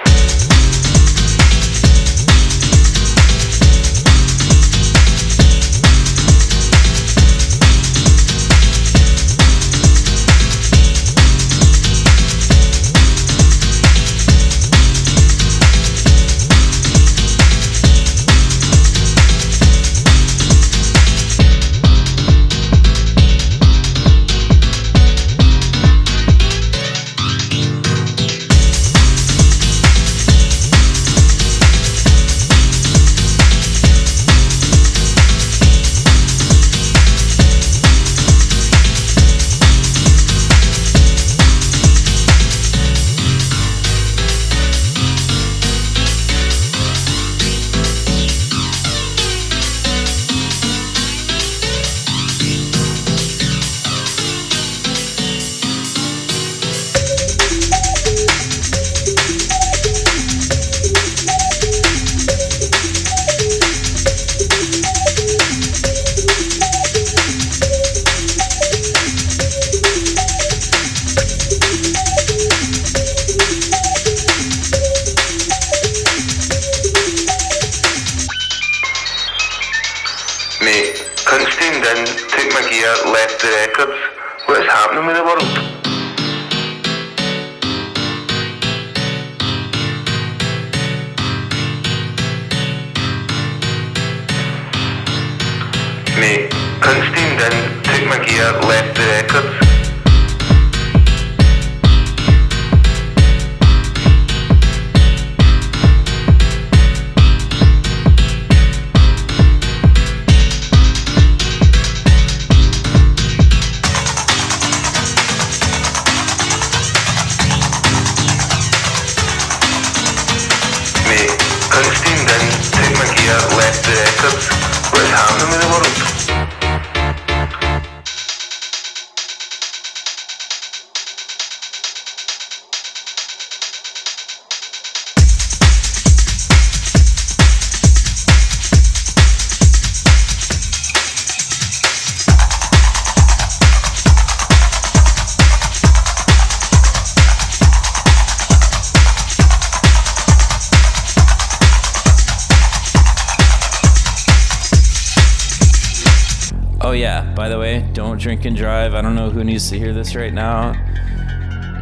[159.71, 160.73] Don't know who needs to hear this right now.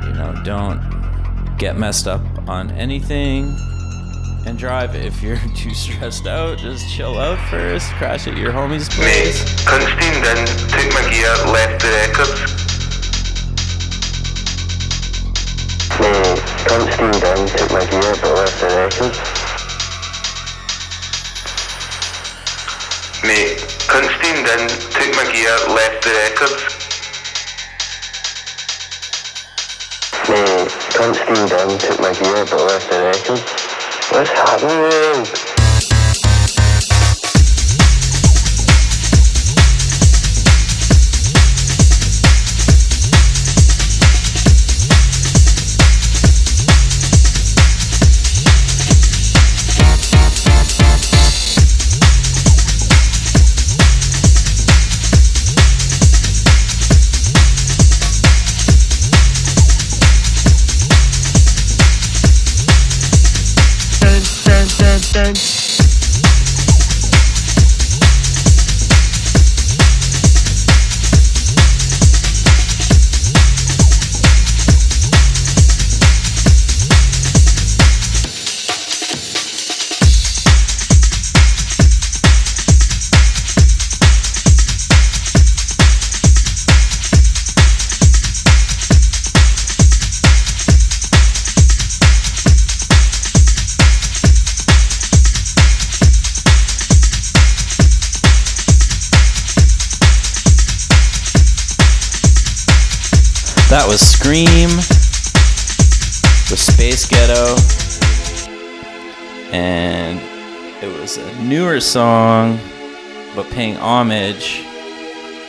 [0.07, 3.57] You know, don't get messed up on anything
[4.47, 4.95] and drive.
[4.95, 9.43] If you're too stressed out, just chill out first, crash at your homie's place.
[9.67, 12.63] Then took my gear, left the records.
[16.01, 19.19] Mate, Princeton then took my gear but left the records.
[23.25, 26.13] Mate, Princeton then took my gear, left the
[31.03, 31.19] records.
[31.19, 33.51] Mate, Princeton then took my gear but left the records.
[34.13, 35.52] What's happening?
[113.83, 114.65] Homage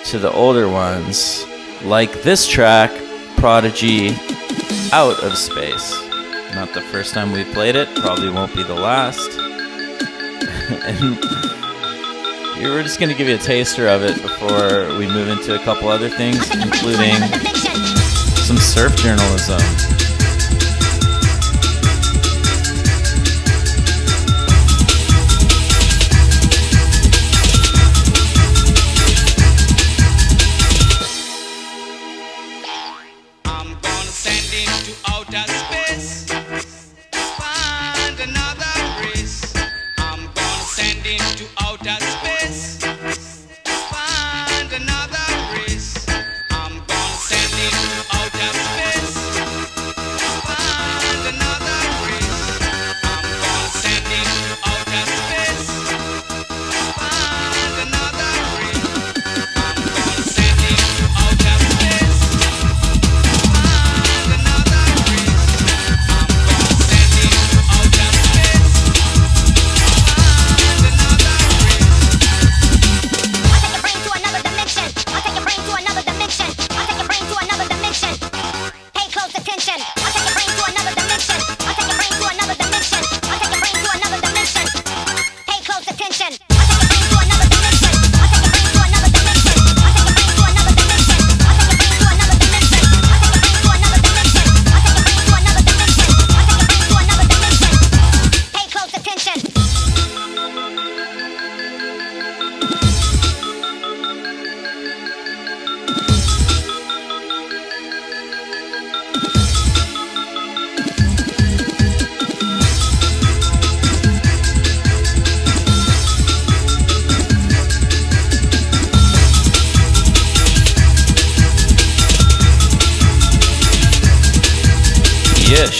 [0.05, 1.45] to the older ones,
[1.83, 2.91] like this track,
[3.37, 4.09] Prodigy,
[4.91, 5.93] Out of Space.
[6.55, 9.29] Not the first time we've played it, probably won't be the last.
[10.83, 11.17] and
[12.57, 15.63] we were just gonna give you a taster of it before we move into a
[15.63, 17.15] couple other things, including
[18.43, 19.92] some surf journalism.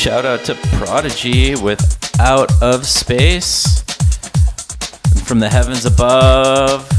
[0.03, 1.79] Shout out to Prodigy with
[2.19, 3.83] Out of Space.
[5.23, 6.89] From the heavens above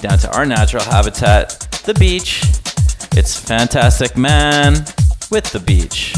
[0.00, 1.50] down to our natural habitat,
[1.84, 2.40] the beach.
[3.18, 4.76] It's Fantastic Man
[5.30, 6.14] with the beach.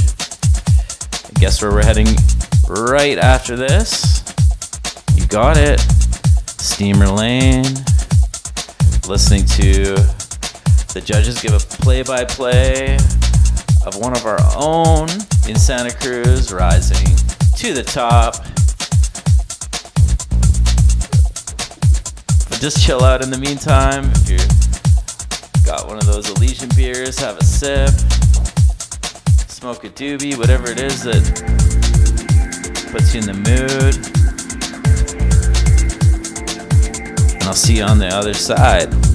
[1.26, 2.06] I Guess where we're heading
[2.68, 4.22] right after this?
[5.16, 5.80] You got it.
[6.60, 7.64] Steamer Lane.
[9.08, 9.96] Listening to
[10.94, 12.98] the judges give a play by play
[13.88, 15.08] of one of our own
[15.48, 17.16] in Santa Cruz rising
[17.56, 18.34] to the top.
[22.50, 24.10] But just chill out in the meantime.
[24.14, 24.38] If you
[25.64, 27.88] got one of those Elysian beers, have a sip,
[29.48, 31.22] smoke a doobie, whatever it is that
[32.92, 33.96] puts you in the mood.
[37.34, 39.07] And I'll see you on the other side.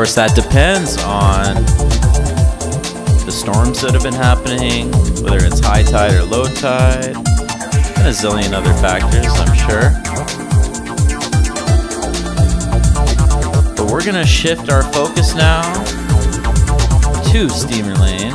[0.00, 1.56] Course, that depends on
[3.26, 4.90] the storms that have been happening,
[5.22, 9.92] whether it's high tide or low tide, and a zillion other factors, I'm sure.
[13.76, 15.60] But we're gonna shift our focus now
[17.32, 18.32] to Steamer Lane,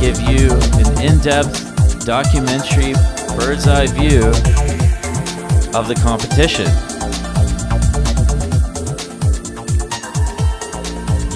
[0.00, 0.50] give you
[0.82, 2.94] an in depth documentary
[3.38, 4.26] bird's eye view
[5.78, 6.89] of the competition.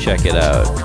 [0.05, 0.84] Check it out.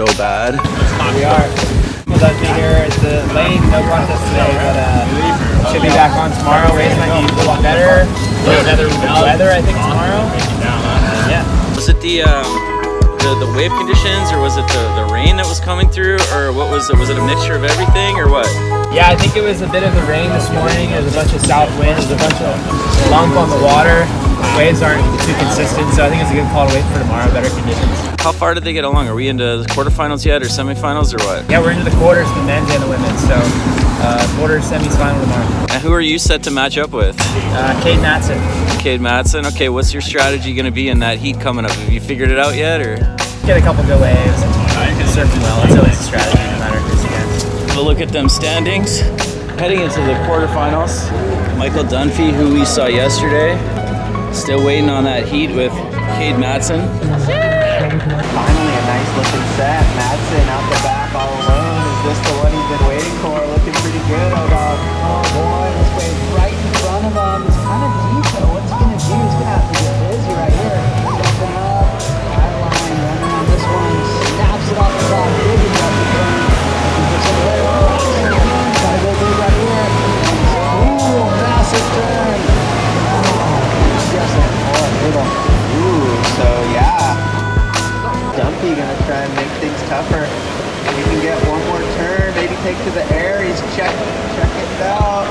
[0.00, 0.56] So bad.
[1.12, 1.44] We are.
[2.08, 3.60] Well, that's me here at the lane.
[3.68, 6.72] No contest today, but uh, should be back on tomorrow.
[6.72, 8.08] Race might be a lot better.
[8.64, 8.88] Better
[9.20, 10.24] weather, I think, tomorrow.
[11.28, 11.44] Yeah.
[11.76, 12.48] Was it the um,
[13.20, 16.48] the, the wave conditions, or was it the, the rain that was coming through, or
[16.56, 16.96] what was it?
[16.96, 18.48] Was it a mixture of everything, or what?
[18.96, 20.96] Yeah, I think it was a bit of the rain this morning.
[20.96, 22.56] There's a bunch of south winds, there's a bunch of
[23.12, 24.08] lump on the water.
[24.56, 27.28] Waves aren't too consistent, so I think it's a good call to wait for tomorrow,
[27.36, 28.09] better conditions.
[28.20, 29.08] How far did they get along?
[29.08, 31.48] Are we into the quarterfinals yet, or semifinals, or what?
[31.50, 35.18] Yeah, we're into the quarters, the men's and the women's, so uh, quarters, semis, final
[35.22, 35.66] tomorrow.
[35.70, 37.16] And who are you set to match up with?
[37.18, 38.38] Uh, Kate Matson.
[38.78, 39.46] Cade Matson.
[39.46, 41.70] Okay, what's your strategy going to be in that heat coming up?
[41.70, 42.96] Have you figured it out yet, or?
[43.46, 45.64] Get a couple good waves and surf them well.
[45.64, 47.76] It's always a strategy, no matter who's against.
[47.78, 49.00] A look at them standings.
[49.58, 51.08] Heading into the quarterfinals,
[51.56, 53.56] Michael Dunphy, who we saw yesterday,
[54.34, 55.72] still waiting on that heat with
[56.16, 56.80] Cade Matson.
[59.20, 59.84] A looking set.
[60.00, 61.84] Matson out the back all alone.
[61.92, 63.36] Is this the one he's been waiting for?
[63.36, 64.80] Looking pretty good, oh dog.
[64.80, 67.44] Oh boy, this wave right in front of him.
[67.44, 68.48] It's kind of deep though.
[68.56, 69.12] What's he gonna do?
[69.12, 70.80] He's gonna have to get busy right here.
[71.20, 72.00] Jumping up.
[72.32, 74.00] Adeline running on this one.
[74.24, 75.28] Snaps it off the top.
[75.36, 77.60] Looking for some way.
[77.60, 79.84] Gotta go big right here.
[80.80, 82.40] Ooh, massive turn.
[83.04, 83.68] Oh,
[84.16, 84.32] yes,
[84.64, 85.28] Oh, middle.
[85.76, 86.08] Ooh,
[86.40, 87.09] so yeah.
[88.40, 90.24] Dunphy gonna try and make things tougher.
[90.24, 93.44] He can get one more turn, maybe take to the air.
[93.44, 93.92] He's check,
[94.32, 95.28] checking it out.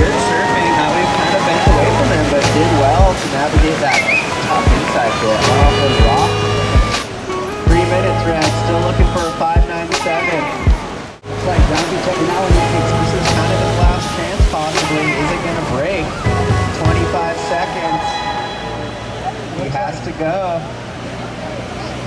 [0.00, 0.72] Good surfing.
[0.72, 4.00] How we've kind of bent away from him, but did well to navigate that
[4.48, 6.32] top inside bit off the rock.
[7.68, 8.48] Three minutes, Red.
[8.64, 10.00] Still looking for a 597.
[10.00, 11.60] Looks like
[12.08, 12.56] taking that one.
[12.56, 15.12] This is kind of his last chance, possibly.
[15.12, 16.08] Is it gonna break?
[16.80, 18.25] 25 seconds.
[19.76, 20.56] Has to go.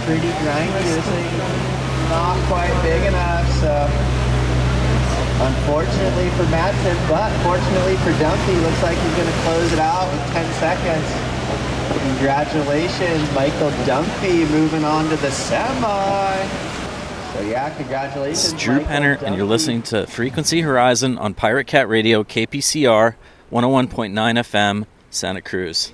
[0.10, 0.90] Pretty grindy.
[2.10, 3.86] Not quite big enough, so
[5.46, 10.34] unfortunately for Matson, but fortunately for Dunphy, looks like he's gonna close it out with
[10.34, 11.06] 10 seconds.
[12.18, 16.48] Congratulations, Michael Dunphy moving on to the semi.
[17.34, 18.44] So yeah, congratulations.
[18.44, 22.24] This is Drew Michael Penner, and you're listening to Frequency Horizon on Pirate Cat Radio,
[22.24, 23.16] KPCR
[23.52, 25.92] 101.9 FM, Santa Cruz.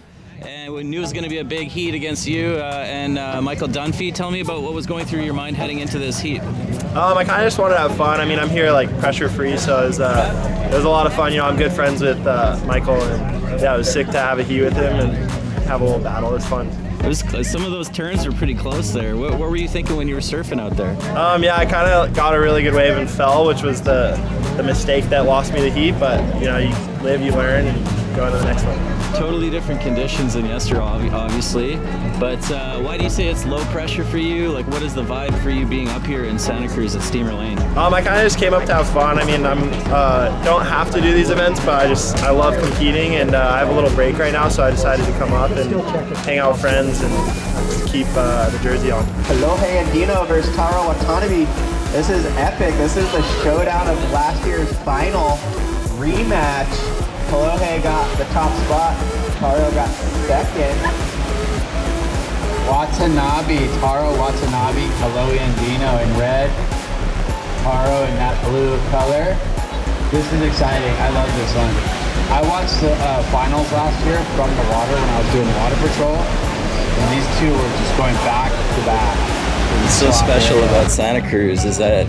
[0.66, 3.40] And knew it was going to be a big heat against you uh, and uh,
[3.40, 4.12] Michael Dunphy.
[4.12, 6.42] Tell me about what was going through your mind heading into this heat.
[6.42, 8.20] Um, I kind of just wanted to have fun.
[8.20, 11.06] I mean, I'm here like pressure free, so it was, uh, it was a lot
[11.06, 11.32] of fun.
[11.32, 14.40] You know, I'm good friends with uh, Michael, and yeah, it was sick to have
[14.40, 15.32] a heat with him and
[15.66, 16.32] have a little battle.
[16.32, 16.68] It was fun.
[17.04, 19.16] It was, some of those turns were pretty close there.
[19.16, 20.98] What, what were you thinking when you were surfing out there?
[21.16, 24.16] Um, yeah, I kind of got a really good wave and fell, which was the
[24.58, 25.92] the mistake that lost me the heat.
[26.00, 26.74] But you know, you
[27.04, 28.95] live, you learn, and go into the next one.
[29.14, 31.78] Totally different conditions than yesterday, obviously.
[32.20, 34.52] But uh, why do you say it's low pressure for you?
[34.52, 37.34] Like, what is the vibe for you being up here in Santa Cruz at Steamer
[37.34, 37.58] Lane?
[37.78, 39.20] Um, I kind of just came up to have fun.
[39.20, 42.62] I mean, I'm uh, don't have to do these events, but I just I love
[42.62, 45.34] competing, and uh, I have a little break right now, so I decided to come
[45.34, 45.72] up and
[46.26, 49.06] hang out with friends and keep uh, the jersey on.
[49.24, 51.46] Kolohe Andino versus Taro Watanabe.
[51.92, 52.76] This is epic.
[52.76, 55.38] This is the showdown of last year's final
[55.98, 57.05] rematch.
[57.30, 58.94] Kolohe got the top spot.
[59.38, 59.90] Taro got
[60.30, 60.78] second.
[62.70, 66.50] Watanabe, Taro Watanabe, Kolohe Andino in red,
[67.62, 69.38] Taro in that blue color.
[70.10, 70.94] This is exciting.
[70.98, 71.74] I love this one.
[72.34, 75.78] I watched the uh, finals last year from the water when I was doing water
[75.78, 79.14] patrol, and these two were just going back to back.
[79.82, 82.08] What's so special about Santa Cruz is that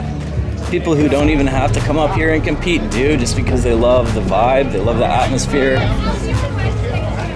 [0.71, 3.75] people who don't even have to come up here and compete do just because they
[3.75, 5.77] love the vibe, they love the atmosphere.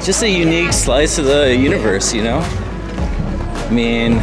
[0.03, 2.39] Just a unique slice of the universe, you know?
[2.39, 4.15] I mean,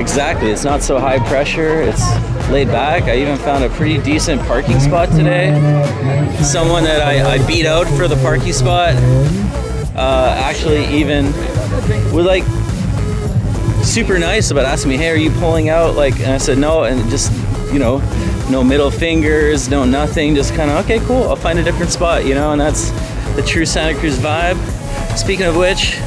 [0.00, 0.50] exactly.
[0.50, 2.02] It's not so high pressure, it's
[2.50, 3.04] laid back.
[3.04, 5.52] I even found a pretty decent parking spot today.
[6.42, 8.94] Someone that I, I beat out for the parking spot
[9.96, 11.26] uh, actually even
[12.12, 12.44] was like
[13.84, 16.84] super nice about asking me, "Hey, are you pulling out?" Like, and I said no,
[16.84, 17.32] and just
[17.72, 17.98] you know,
[18.50, 21.24] no middle fingers, no nothing, just kind of okay, cool.
[21.24, 22.90] I'll find a different spot, you know, and that's
[23.36, 24.56] the true Santa Cruz vibe.
[25.16, 25.98] Speaking of which,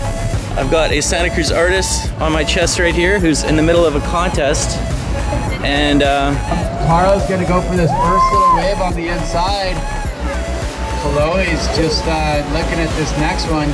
[0.57, 3.85] I've got a Santa Cruz artist on my chest right here who's in the middle
[3.85, 4.77] of a contest,
[5.63, 6.33] and uh,
[6.87, 9.75] Carl's gonna go for this first little wave on the inside.
[11.01, 13.69] Kolohe's just uh, looking at this next one.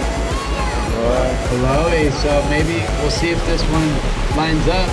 [1.47, 3.88] Kolohe, so maybe we'll see if this one
[4.35, 4.89] lines up.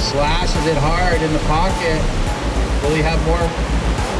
[0.00, 2.00] Slashes it hard in the pocket.
[2.82, 3.44] Will he have more?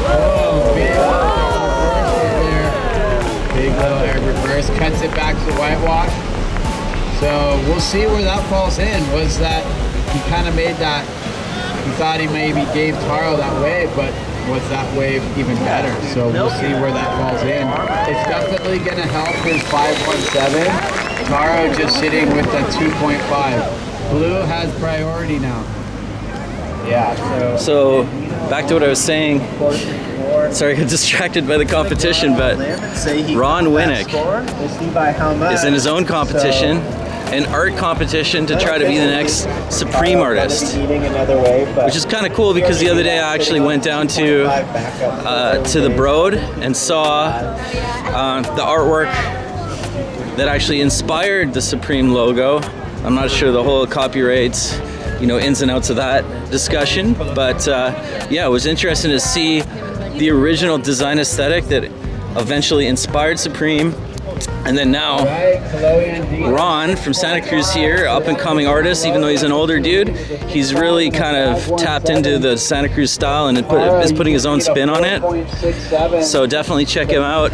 [0.05, 2.69] Oh, big reverse right there.
[3.57, 4.69] Big little air reverse.
[4.77, 6.13] Cuts it back to the whitewash.
[7.19, 9.01] So we'll see where that falls in.
[9.13, 9.61] Was that
[10.13, 11.05] he kind of made that?
[11.85, 14.13] He thought he maybe gave Taro that wave, but
[14.49, 15.93] was that wave even better?
[16.13, 17.65] So we'll see where that falls in.
[18.09, 20.65] It's definitely going to help his 517.
[21.29, 24.11] Taro just sitting with the 2.5.
[24.11, 25.63] Blue has priority now.
[26.87, 28.03] Yeah, so.
[28.49, 29.39] Back to what I was saying.
[30.53, 32.57] Sorry, I got distracted by the competition, but
[33.33, 34.09] Ron Winnick
[35.53, 36.77] is in his own competition,
[37.31, 40.75] an art competition to try to be the next Supreme artist.
[40.75, 45.63] Which is kind of cool because the other day I actually went down to uh,
[45.63, 49.11] to the Broad and saw uh, the artwork
[50.35, 52.59] that actually inspired the Supreme logo.
[53.05, 54.77] I'm not sure the whole copyrights,
[55.21, 57.93] you know, ins and outs of that discussion, but uh,
[58.29, 59.61] yeah, it was interesting to see
[60.17, 61.85] the original design aesthetic that
[62.35, 63.93] eventually inspired Supreme,
[64.65, 65.23] and then now
[66.51, 70.09] Ron from Santa Cruz here, up and coming artist, even though he's an older dude,
[70.49, 73.57] he's really kind of tapped into the Santa Cruz style and
[74.03, 76.23] is putting his own spin on it.
[76.23, 77.51] So definitely check him out.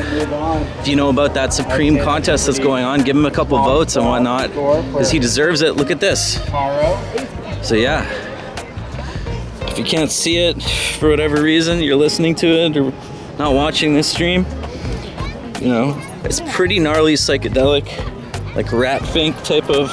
[0.79, 3.95] If you know about that Supreme contest that's going on, give him a couple votes
[3.95, 5.75] and whatnot, because he deserves it.
[5.75, 6.39] Look at this.
[7.61, 8.09] So yeah,
[9.67, 10.61] if you can't see it
[10.99, 12.93] for whatever reason, you're listening to it or
[13.37, 14.45] not watching this stream,
[15.61, 17.85] you know, it's pretty gnarly psychedelic,
[18.55, 19.91] like rat fink type of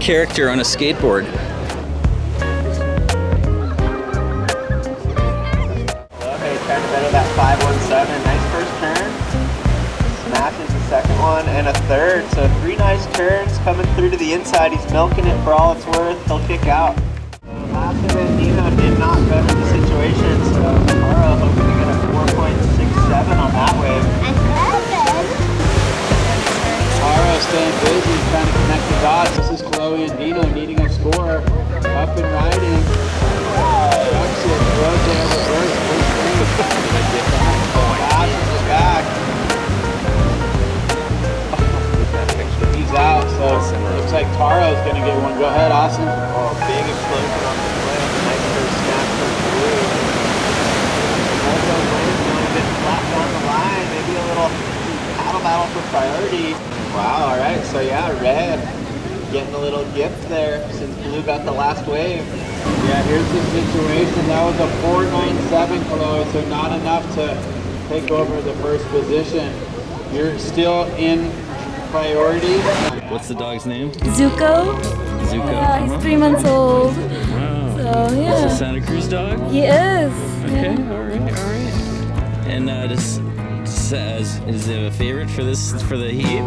[0.00, 1.24] character on a skateboard.
[11.64, 12.30] And a third.
[12.32, 14.72] So three nice turns coming through to the inside.
[14.72, 16.22] He's milking it for all it's worth.
[16.26, 16.94] He'll kick out.
[17.72, 19.40] Massive and Dino did not the
[19.72, 20.44] situation.
[20.52, 24.04] So Taro hoping to get a 4.67 on that wave.
[27.00, 29.36] Taro staying busy, trying to connect the dots.
[29.38, 31.38] This is Kolohe Andino needing a score.
[31.96, 32.84] Up and riding.
[44.24, 45.36] Like Taro's gonna get one.
[45.36, 46.08] Go ahead, Austin.
[46.08, 48.00] Oh, big explosion on the play.
[48.24, 49.84] Nice first snap from Blue.
[51.44, 53.84] Also, going a bit flat down the line.
[53.92, 54.48] Maybe a little
[55.20, 56.56] paddle battle for priority.
[56.96, 57.60] Wow, all right.
[57.68, 58.64] So yeah, Red
[59.30, 62.24] getting a little gift there since Blue got the last wave.
[62.88, 64.24] Yeah, here's the situation.
[64.32, 67.36] That was a 497 Kolohe, so not enough to
[67.92, 69.52] take over the first position.
[70.16, 71.30] You're still in
[71.90, 72.93] priority.
[73.14, 73.92] What's the dog's name?
[73.92, 74.74] Zuko.
[75.26, 75.46] Zuko.
[75.52, 76.00] Yeah, he's uh-huh.
[76.00, 76.96] three months old.
[76.96, 77.76] Wow.
[77.76, 78.56] So It's a.
[78.56, 79.38] Santa Cruz dog?
[79.52, 80.12] He is.
[80.42, 80.92] Okay, yeah.
[80.92, 82.46] all right, all right.
[82.48, 83.22] And uh, just
[83.64, 86.40] says, is it a favorite for this for the heat?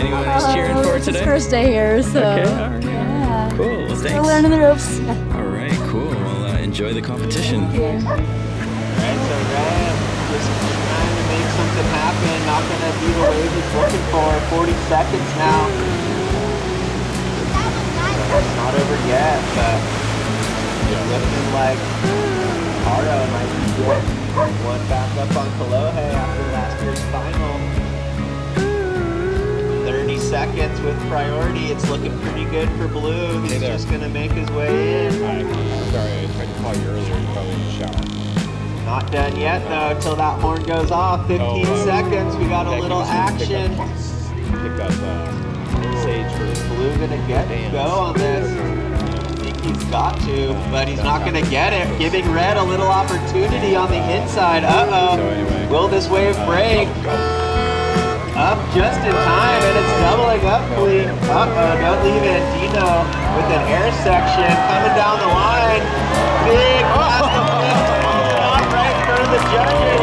[0.00, 1.24] Anyone who's cheering Oh, for it it's his today?
[1.26, 2.20] first day here, so.
[2.24, 2.82] Okay, all right.
[2.84, 3.50] Yeah.
[3.58, 3.66] Cool.
[3.66, 4.26] Well, Still thanks.
[4.26, 4.98] learning the ropes.
[5.36, 6.08] All right, cool.
[6.08, 7.64] Well, uh, enjoy the competition.
[7.68, 9.92] Right, so Red
[10.32, 12.36] just trying to make something happen.
[12.48, 14.56] Not gonna be the wave he's looking for.
[14.56, 15.87] 40 seconds now.
[18.78, 19.78] So it's not over yet, but
[20.90, 21.78] it's looking like
[23.32, 27.58] might be getting one back up on Kolohe after last year's final.
[29.84, 31.66] 30 seconds with priority.
[31.66, 33.42] It's looking pretty good for Blue.
[33.42, 35.12] He's just gonna make his way in.
[35.12, 37.18] Sorry, I tried to call you earlier.
[37.18, 38.84] You're probably in the shower.
[38.84, 41.26] Not done yet though, till that horn goes off.
[41.26, 42.36] 15 Oh, seconds.
[42.36, 43.76] We got a little give us your action.
[44.62, 45.47] Pick up uh,
[46.02, 48.46] Sage for Blue gonna get go on this.
[48.50, 51.86] I think he's got to, but he's not going to get it.
[51.98, 54.64] Giving Red a little opportunity on the inside.
[54.64, 55.70] Uh oh.
[55.70, 56.88] Will this wave break?
[58.38, 61.06] Up just in time, and it's doubling up, Clee.
[61.26, 62.42] Uh oh, don't leave it.
[62.54, 63.02] Dino
[63.34, 65.82] with an air section coming down the line.
[66.46, 67.34] Big lift.
[68.70, 70.02] Right in front of the judges.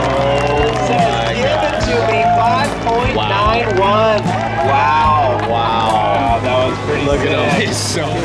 [0.88, 2.20] Says, give it to me.
[2.36, 3.16] 5.91.
[3.16, 4.20] Wow.
[4.68, 5.25] Wow.
[7.06, 7.68] That was Look at him.
[7.68, 8.06] He's so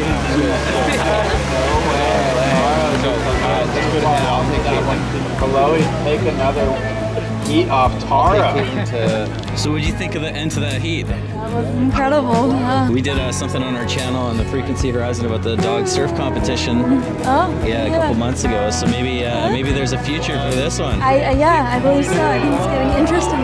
[5.41, 6.67] Kolohe, take another
[7.51, 8.55] heat off Taro.
[9.57, 11.07] So, what do you think of the end to that heat?
[11.07, 12.49] That was incredible.
[12.49, 12.89] Yeah.
[12.91, 16.15] We did uh, something on our channel on the Frequency Horizon about the dog surf
[16.15, 16.83] competition.
[17.25, 18.71] Oh, Yeah, a couple months ago.
[18.71, 21.01] So maybe uh, maybe there's a future for this one.
[21.03, 22.13] I, I yeah, I believe so.
[22.13, 23.41] I think it's getting interesting.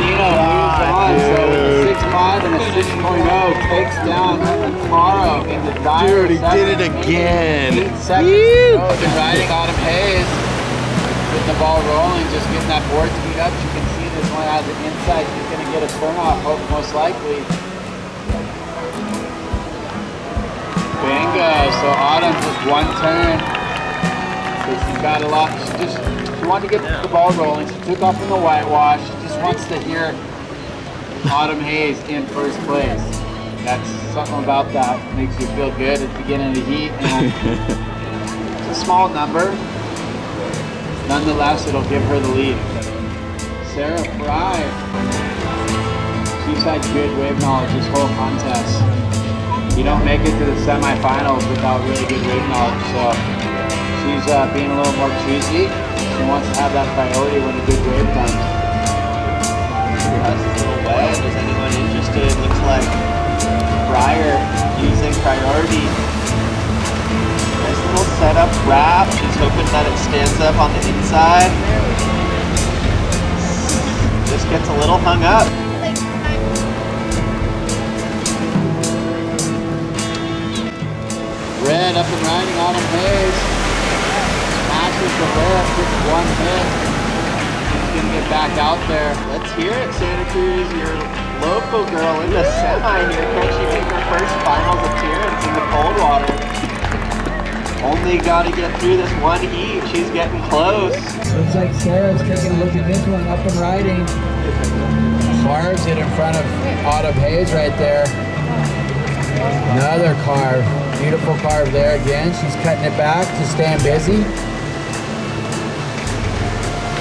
[0.00, 4.40] Dino moves on, so with a 6.5 and a 6.0 takes down
[4.88, 7.76] Taro in the dire Dude, he did it again.
[7.76, 8.80] Eight seconds.
[8.80, 10.24] Oh, been riding Autumn Hays.
[10.24, 13.52] Getting the ball rolling, just getting that board speed up.
[13.52, 15.28] You can see this one has the inside.
[15.28, 17.44] She's going to get a turn off, hope most likely.
[21.04, 21.52] Bingo.
[21.84, 23.36] So Autumn just one turn.
[24.64, 25.52] She's got a lot.
[25.52, 26.00] She just
[26.40, 27.68] she wanted to get the ball rolling.
[27.68, 29.04] She took off in the whitewash.
[29.04, 30.16] She just wants to hear
[31.28, 33.17] Autumn Hays in first place.
[33.68, 36.88] That's something about that makes you feel good at the beginning of the heat.
[37.04, 37.28] And
[38.64, 39.52] it's a small number.
[41.04, 42.56] Nonetheless, it'll give her the lead.
[43.76, 44.56] Sarah Fry.
[46.48, 48.80] She's had good wave knowledge this whole contest.
[49.76, 53.12] You don't make it to the semifinals without really good wave knowledge, so
[54.00, 55.68] she's uh, being a little more choosy.
[55.68, 58.32] She wants to have that priority when a good wave comes.
[60.24, 61.20] That's a little wedge.
[61.20, 62.32] Is anyone interested?
[62.40, 63.17] Looks like
[63.88, 64.36] Fryer
[64.84, 65.88] using priority.
[67.64, 69.08] Nice little setup wrap.
[69.16, 71.48] She's hoping that it stands up on the inside.
[74.28, 75.48] Just gets a little hung up.
[81.64, 83.36] Red up and riding Autumn Hays.
[84.68, 86.66] Smashes the lip, gets one hit.
[87.72, 89.16] He's gonna get back out there.
[89.32, 90.68] Let's hear it, Santa Cruz.
[90.76, 93.22] Your local girl in the semi here.
[93.22, 96.30] Can she make her first finals appearance in the cold water?
[97.84, 99.86] Only gotta get through this one heat.
[99.88, 100.94] She's getting close.
[101.34, 104.04] Looks like Sarah's taking a look at this one, up and riding.
[105.44, 106.44] Carves it in front of
[106.84, 108.04] Autumn Hays right there.
[109.76, 110.66] Another carve.
[111.00, 112.34] Beautiful carve there again.
[112.42, 114.24] She's cutting it back, just staying busy.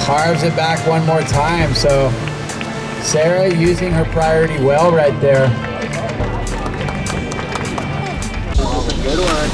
[0.05, 1.73] Carves it back one more time.
[1.73, 2.09] So
[3.07, 5.47] Sarah using her priority well right there.
[8.99, 9.49] Good one.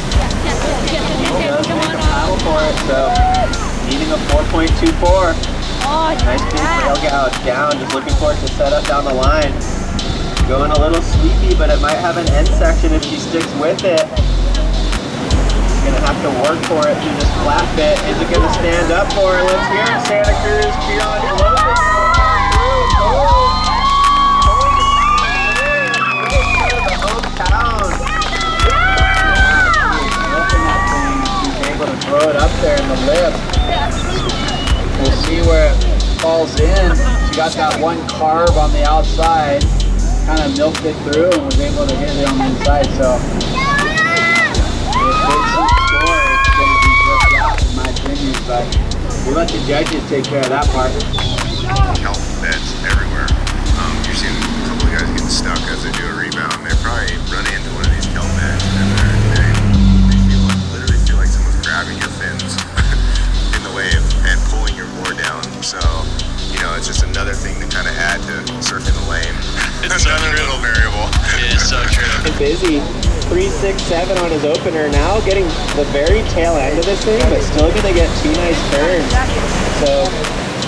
[2.02, 2.74] Battle for it.
[2.90, 3.14] So
[3.86, 5.38] needing a 4.24.
[5.86, 7.78] Oh, Nice big rail gouge down.
[7.78, 9.54] Just looking for it to set up down the line.
[10.50, 13.86] Going a little sleepy, but it might have an end section if she sticks with
[13.86, 14.02] it.
[15.86, 18.02] Gonna have to work for it through this flat bit.
[18.10, 19.44] Is it gonna stand up for her?
[19.46, 20.74] Let's hear it, Santa Cruz.
[20.90, 21.93] Cheer on
[32.20, 33.34] it up there in the lip.
[35.00, 36.96] We'll see where it falls in.
[37.30, 39.62] She got that one carb on the outside,
[40.26, 42.86] kind of milked it through and was able to hit it on the inside.
[42.98, 43.20] So.
[48.46, 48.68] But
[49.26, 50.92] we'll let the judges take care of that part.
[51.96, 53.28] kelp beds everywhere.
[53.80, 55.63] Um, you're seeing a couple of guys getting stuck
[67.34, 69.34] it's just another thing to kind of add to surfing the lane.
[69.82, 71.10] It's another little variable.
[71.34, 72.06] It is so true.
[72.38, 72.78] busy.
[73.32, 74.86] Three, six, seven on his opener.
[74.94, 78.30] Now getting the very tail end of this thing, but still going to get two
[78.38, 79.10] nice turns.
[79.82, 80.06] So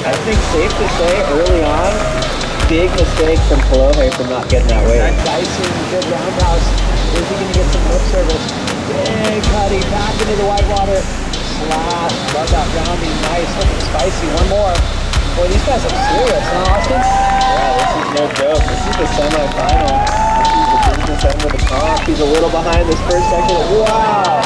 [0.09, 1.93] I think safe to say early on,
[2.65, 5.13] big mistake from Kolohe for not getting that wave.
[5.21, 6.65] Dyson, good roundhouse.
[7.13, 8.45] Is he going to get some lip service?
[8.89, 10.97] Big cutty, back into the white water.
[10.97, 14.27] Slash, love that rounding, nice, looking spicy.
[14.41, 15.05] One more.
[15.36, 16.95] Boy, these guys are serious, huh, Austin?
[16.95, 18.64] Yeah, this is no joke.
[18.72, 19.91] This is the semifinal.
[19.91, 21.99] This is the end of the comp.
[22.07, 23.60] He's a little behind this first section.
[23.84, 24.40] Wow!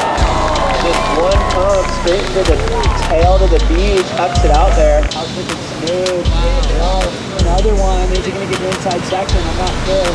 [0.82, 2.58] Just one pump straight to the
[3.06, 5.06] tail to the beach, ups it out there.
[5.14, 6.26] How's looking smooth?
[6.82, 7.06] Oh,
[7.38, 8.10] another one.
[8.10, 9.38] Is he going to get the inside section?
[9.38, 10.10] I'm not sure.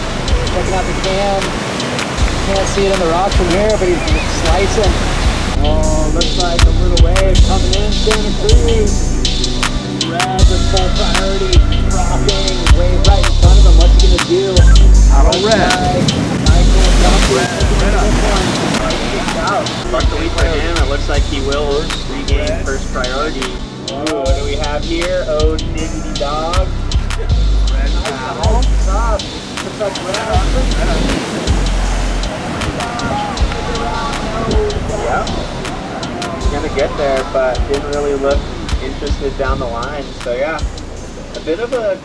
[0.60, 1.40] Checking out the cam.
[2.52, 4.04] Can't see it in the rocks from here, but he's
[4.44, 4.92] slicing.
[5.64, 9.15] Oh, looks like a little wave coming in Santa Cruz.
[10.06, 11.58] Red with priority,
[11.90, 13.74] dropping, wave right in front of him.
[13.82, 14.54] What's he gonna do?
[15.10, 15.98] Out of red.
[16.46, 19.92] Michael Dunphy this one.
[19.92, 21.82] Luckily for him, it looks like he will
[22.14, 23.50] regain first priority.
[23.90, 25.26] What do we have here?
[25.28, 26.68] Oh, diggity dog.
[28.46, 29.22] Oh, stop.
[29.66, 29.96] Looks like
[35.06, 35.30] Yep.
[36.36, 38.40] He's gonna get there, but didn't really look
[38.86, 40.04] interested down the line.
[40.24, 40.60] So yeah,
[41.36, 42.00] a bit of a,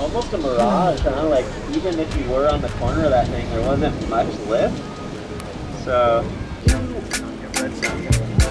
[0.00, 1.28] almost a mirage, huh?
[1.28, 4.76] Like even if you were on the corner of that thing, there wasn't much lift.
[5.84, 6.24] So,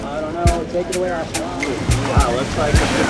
[0.02, 1.40] I don't know, take it away, Ashley.
[1.40, 3.06] Wow, looks like a bit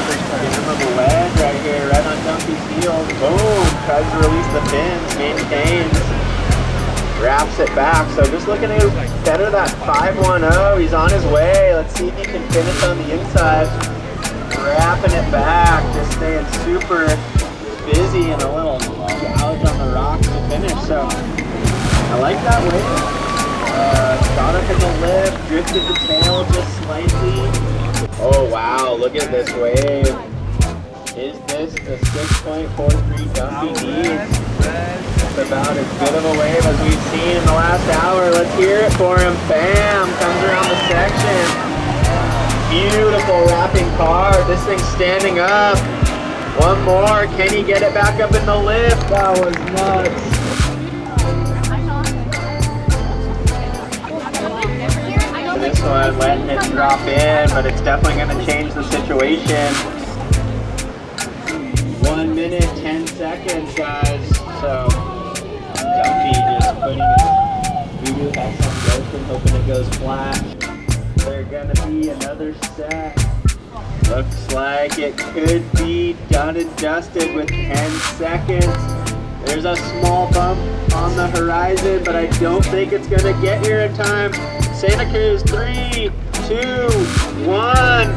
[0.61, 3.01] of a wedge right here, right on Dunphy's heel.
[3.19, 6.21] Boom, tries to release the pins, maintains
[7.21, 8.09] wraps it back.
[8.17, 8.89] So just looking to
[9.25, 10.81] better that 5-1-0.
[10.81, 11.75] He's on his way.
[11.75, 14.00] Let's see if he can finish on the inside.
[14.71, 17.07] Wrapping it back, just staying super
[17.91, 20.79] busy and a little gouge on the rocks to finish.
[20.87, 23.21] So I like that wave.
[23.75, 27.51] Uh, got up in the lift, drifted the tail just slightly.
[28.23, 30.07] Oh wow, look at this wave.
[31.19, 32.71] Is this the 6.43
[33.35, 34.39] Dunphy needs?
[35.31, 38.31] It's about as good of a wave as we've seen in the last hour.
[38.31, 39.35] Let's hear it for him.
[39.49, 40.07] Bam!
[40.21, 41.70] Comes around the section.
[42.71, 44.47] Beautiful wrapping card.
[44.47, 45.77] This thing's standing up.
[46.63, 47.27] One more.
[47.37, 49.09] Can he get it back up in the lift?
[49.09, 50.41] That was nuts.
[55.61, 59.75] This one letting it drop in, but it's definitely going to change the situation.
[62.09, 64.29] One minute, 10 seconds, guys.
[64.61, 64.87] So,
[65.75, 67.21] Dunphy just putting it.
[68.01, 70.60] Voodoo has some ghosting, hoping it goes flat.
[71.25, 73.17] They're gonna be another set.
[74.09, 78.67] Looks like it could be done and dusted with 10 seconds.
[79.45, 80.61] There's a small bump
[80.95, 84.33] on the horizon, but I don't think it's gonna get here in time.
[84.75, 86.11] Santa Cruz, three,
[86.49, 86.89] two,
[87.47, 88.11] one.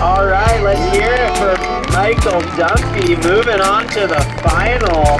[0.00, 5.18] All right, let's hear it for Michael Dunphy moving on to the final.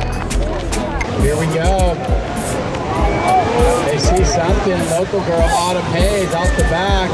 [1.23, 1.95] Here we go.
[4.05, 4.79] See something.
[4.91, 7.09] Local girl Autumn Hays off the back.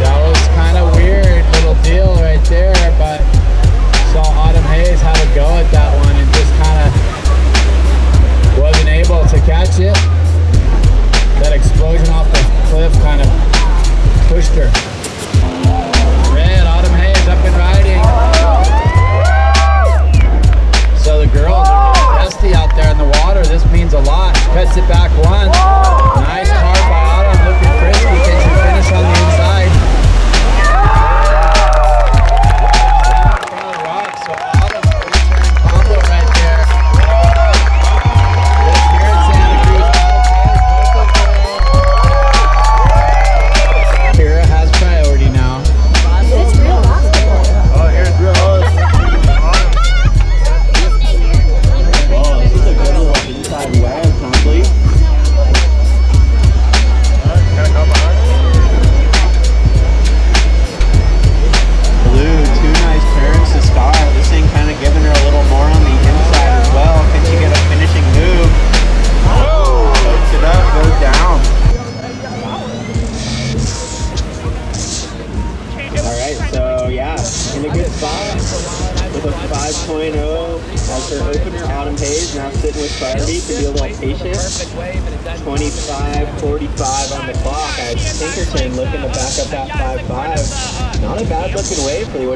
[0.00, 3.20] That was kind of weird little deal right there, but
[4.12, 9.38] saw Autumn Hays had go at that one and just kind of wasn't able to
[9.44, 9.94] catch it.
[11.44, 12.40] That explosion off the
[12.70, 13.28] cliff kind of
[14.28, 14.70] pushed her.
[16.34, 18.79] Red, Autumn Hays up and riding.
[21.10, 21.92] So the girls are
[22.22, 23.42] dusty out there in the water.
[23.42, 24.32] This means a lot.
[24.54, 25.50] Cuts it back once.
[26.22, 28.14] Nice card by Autumn, looking crispy.
[28.30, 29.29] Can she finish on the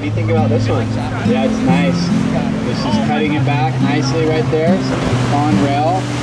[0.05, 0.87] do you think about this one?
[1.31, 1.97] Yeah, it's nice.
[2.67, 4.77] This is cutting it back nicely right there.
[5.35, 6.14] On rail.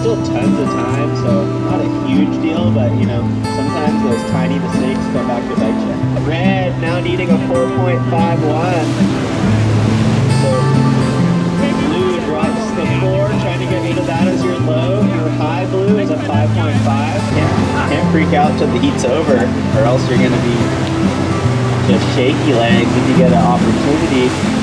[0.00, 3.22] Still tons of time, so not a huge deal, but you know,
[3.56, 6.26] sometimes those tiny mistakes come back to bite you.
[6.26, 8.06] Red now needing a 4.51.
[10.38, 10.50] So
[11.82, 15.02] blue drops the four, trying to get of that as your low.
[15.02, 16.54] Your high blue is a 5.5.
[16.54, 20.54] Can't, can't freak out till the heat's over, or else you're gonna be
[21.90, 24.57] just shaky legs if you get an opportunity.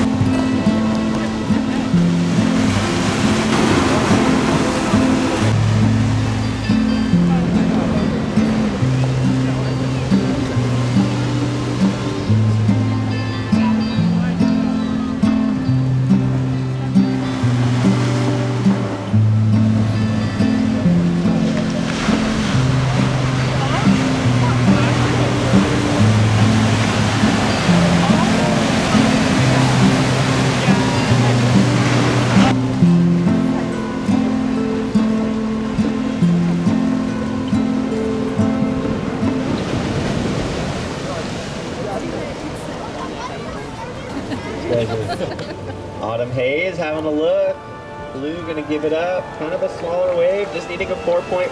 [50.78, 51.48] Needing a 4.51.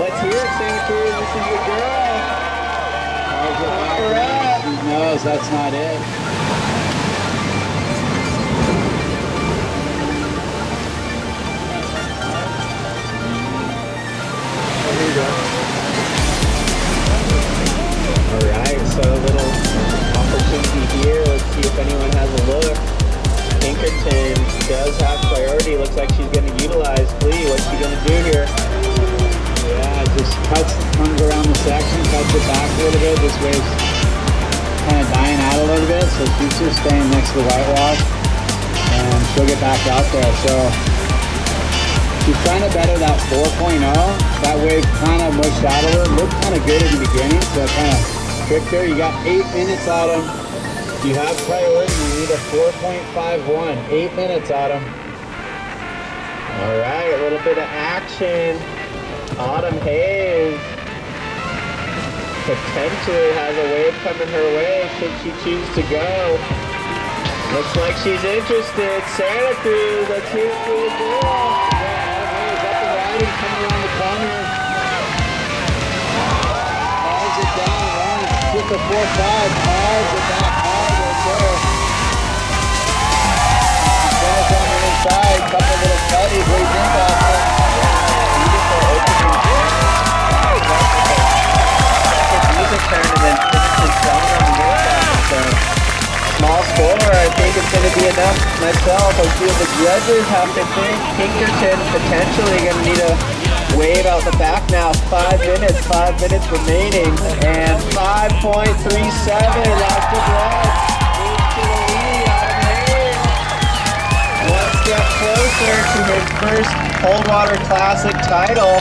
[0.00, 1.14] Let's hear it, Santa Cruz.
[1.14, 2.10] This is your girl.
[3.98, 4.64] Correct.
[4.64, 6.00] She knows that's not it.
[18.34, 19.50] All right, so a little
[20.18, 21.22] opportunity here.
[21.26, 22.76] Let's see if anyone has a look.
[23.60, 24.34] Pinkerton
[24.66, 25.76] does have priority.
[25.76, 27.17] Looks like she's going to utilize
[27.48, 28.44] What's going to do here?
[28.44, 30.68] Yeah, just cuts,
[31.00, 33.16] comes around the section, cuts it back a little bit.
[33.24, 33.72] This wave's
[34.84, 38.04] kind of dying out a little bit, so she's just staying next to the whitewash,
[39.00, 40.28] and she'll get back out there.
[40.44, 40.52] So
[42.28, 43.80] she's trying to better that 4.0.
[44.44, 46.20] That wave kind of mushed out of her.
[46.20, 48.00] Looked kind of good in the beginning, so kind of
[48.44, 48.84] tricked her.
[48.84, 50.20] You got eight minutes them.
[51.00, 51.96] You have priority.
[51.96, 53.88] You need a 4.51.
[53.88, 55.07] Eight minutes them.
[56.58, 58.58] All right, a little bit of action.
[59.38, 60.58] Autumn Hays
[62.42, 66.34] potentially has a wave coming her way should she choose to go.
[67.54, 69.02] Looks like she's interested.
[69.14, 71.70] Santa Cruz, let's hear it for the girl.
[72.90, 74.38] Riding, coming around the corner.
[77.06, 80.67] Pause it down, runs, just a 4-5, pause it back
[84.98, 87.46] on inside, couple little cutties, weighs in back there.
[88.34, 89.36] Beautiful opening
[92.58, 93.38] Music tournament,
[93.78, 94.82] Pinkerton down on the north
[95.28, 95.40] so
[96.38, 97.10] small score.
[97.14, 99.12] I think it's going to be enough myself.
[99.14, 103.12] I feel the judges have to think Pinkerton potentially going to need a
[103.78, 104.92] wave out the back now.
[105.06, 107.12] Five minutes, five minutes remaining,
[107.46, 108.82] and 5.37
[109.30, 110.97] last of blood.
[115.18, 116.70] Closer to his first
[117.02, 118.78] Coldwater Classic title.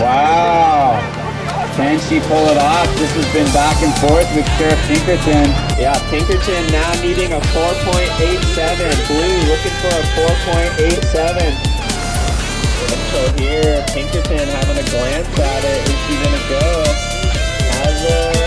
[0.00, 0.96] Wow.
[1.76, 2.88] Can she pull it off?
[2.96, 5.52] This has been back and forth with Sheriff Pinkerton.
[5.76, 8.96] Yeah, Pinkerton now needing a 4.87.
[9.12, 10.04] Blue looking for a
[10.80, 11.52] 4.87.
[13.12, 15.84] So here, Pinkerton having a glance at it.
[15.84, 16.64] Is she gonna go?
[17.76, 18.45] Has a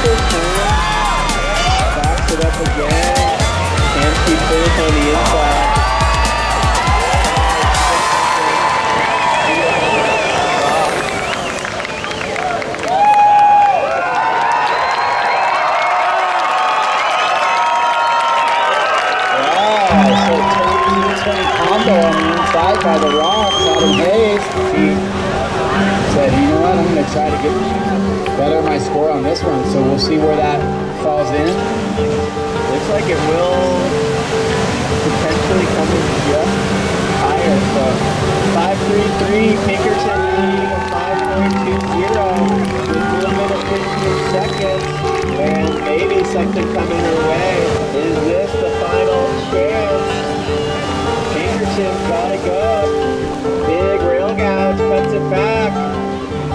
[0.00, 0.42] Nice first turn.
[2.00, 3.20] Backs it up again.
[21.70, 21.92] On the
[22.40, 22.78] inside?
[22.82, 23.54] By the rocks.
[23.54, 24.42] Autumn Hays.
[24.72, 24.86] He
[26.14, 29.42] said, you know what, I'm going to try to get better my score on this
[29.42, 29.64] one.
[29.72, 30.60] So we'll see where that
[31.02, 31.48] falls in.
[31.48, 33.80] Looks like it will
[35.08, 36.56] potentially come in just
[37.24, 37.56] higher.
[37.72, 37.84] So
[38.52, 42.36] 533 Pinkerton leading a 5.20 with a
[43.16, 44.84] little bit of 15 seconds.
[45.40, 47.64] And maybe something coming her way.
[47.96, 50.04] Is this the final chance?
[51.32, 52.60] Pinkerton's gotta go.
[53.64, 56.09] Big rail gouge cuts it back.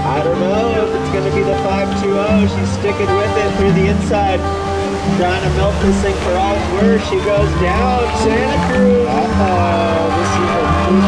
[0.06, 2.46] I don't know if it's going to be the 520.
[2.46, 4.40] She's sticking with it through the inside.
[5.18, 7.02] Trying to milk this thing for all it's worth.
[7.10, 8.06] She goes down.
[8.22, 9.10] Santa Cruz.
[9.10, 10.14] Uh-oh.
[10.14, 11.02] This is a to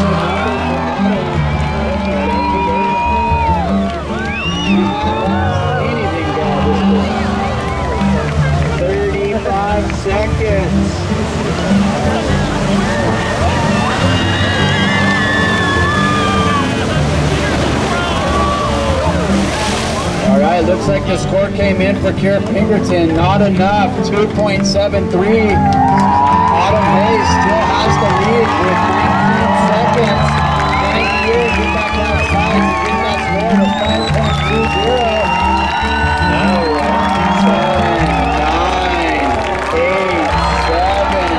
[5.94, 7.22] Anything bad this point.
[8.82, 10.77] 35 seconds.
[20.38, 23.16] All right, looks like the score came in for Kara Pinkerton.
[23.16, 23.90] Not enough.
[24.08, 24.22] 2.73.
[24.38, 25.18] Autumn
[26.94, 30.30] Hays still has the lead with 19 seconds.
[30.86, 31.42] Thank you.
[31.58, 34.62] Get back outside to get that score to 5.20.
[36.38, 37.34] All right.
[37.42, 37.98] 10,
[38.38, 39.26] 9,
[39.74, 40.30] 8,
[40.70, 41.34] 7,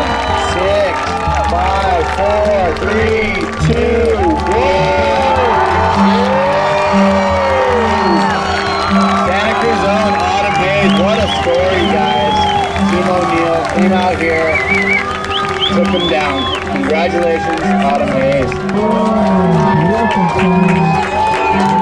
[0.58, 1.06] 6,
[1.54, 4.17] 5, 4, 3, 2,
[13.88, 14.52] came out here,
[15.72, 16.60] took him down.
[16.72, 18.50] Congratulations, Autumn Hays.
[21.56, 21.77] That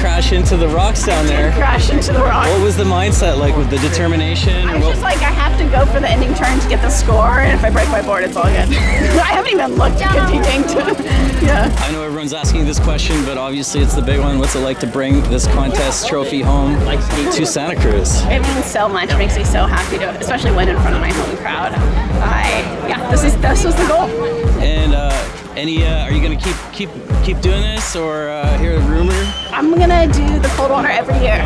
[0.00, 1.52] crash into the rocks down there.
[1.52, 2.48] crash into the rocks.
[2.48, 4.66] What was the mindset like with the determination?
[4.66, 6.88] I was just like, I have to go for the ending turn to get the
[6.88, 8.54] score, and if I break my board, it's all good.
[8.74, 11.02] I haven't even looked at competing to,
[11.44, 11.74] yeah.
[11.80, 14.38] I know everyone's asking this question, but obviously it's the big one.
[14.38, 18.22] What's it like to bring this contest trophy home to Santa Cruz?
[18.24, 19.10] It means so much.
[19.10, 21.72] It makes me so happy to, especially when in front of my home crowd.
[22.22, 22.48] I,
[22.88, 24.08] yeah, this is this was the goal.
[24.60, 25.10] And uh,
[25.56, 26.90] any, uh, are you gonna keep keep
[27.22, 29.39] keep doing this, or uh, hear a rumor?
[29.60, 31.44] I'm gonna do the cold water every year.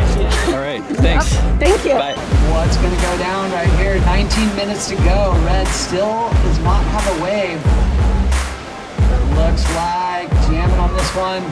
[0.55, 1.35] All right, thanks.
[1.35, 1.99] Oh, thank you.
[1.99, 2.15] Bye.
[2.55, 3.99] What's going to go down right here?
[4.07, 5.35] 19 minutes to go.
[5.43, 7.59] Red still does not have a wave.
[9.35, 11.43] Looks like jamming on this one.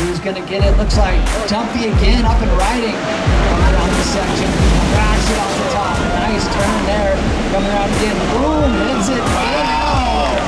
[0.00, 0.72] Who's going to get it?
[0.80, 2.96] Looks like Dunphy again up and riding.
[2.96, 4.48] Coming around this section.
[4.96, 6.00] Cracks it off the top.
[6.24, 7.12] Nice turn there.
[7.52, 8.16] Coming around again.
[8.32, 8.72] Boom.
[8.96, 9.20] Hits it.
[9.20, 10.40] Wow.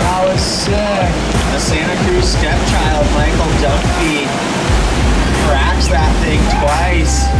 [0.00, 1.33] That was sick.
[1.54, 4.26] The Santa Cruz stepchild, Michael Dunphy,
[5.46, 7.30] cracks that thing twice.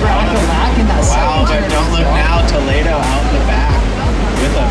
[0.00, 3.76] Crack a lack in that Wow, but don't look now, Toledo out in the back
[4.40, 4.66] with a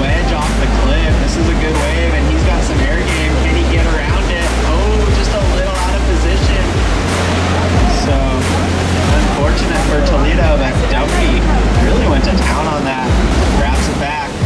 [0.00, 1.12] wedge off the cliff.
[1.20, 3.32] This is a good wave, and he's got some air game.
[3.44, 4.48] Can he get around it?
[4.72, 6.64] Oh, just a little out of position.
[8.08, 11.44] So, unfortunate for Toledo, but Dunphy
[11.84, 13.04] really went to town on that.
[13.60, 14.37] Grabs it back.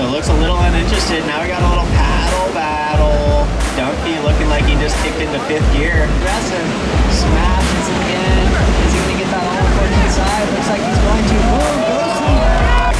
[0.00, 1.28] So it looks a little uninterested.
[1.28, 3.44] Now we got a little paddle battle.
[3.76, 6.08] Dunphy looking like he just kicked into fifth gear.
[6.08, 6.68] Aggressive.
[7.12, 8.48] Smashes it in.
[8.48, 10.48] Is he going to get that all foot inside?
[10.56, 11.36] Looks like he's going to.
[11.36, 12.48] Boom, goes to the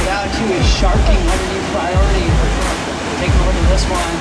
[0.05, 2.29] Down to his sharking underneath priority.
[3.17, 4.13] Take a look at this one.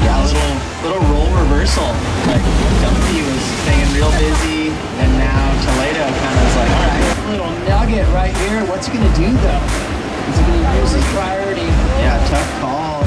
[0.00, 0.56] Yeah, a little
[0.88, 1.92] little role reversal.
[2.24, 2.40] Like
[2.80, 7.04] Dunphy was staying real busy, and now Toledo kind of was like, all right.
[7.36, 8.64] Little nugget right here.
[8.64, 9.97] What's he going to do though?
[10.28, 11.64] Is he going to use his priority?
[12.04, 13.00] Yeah, tough call.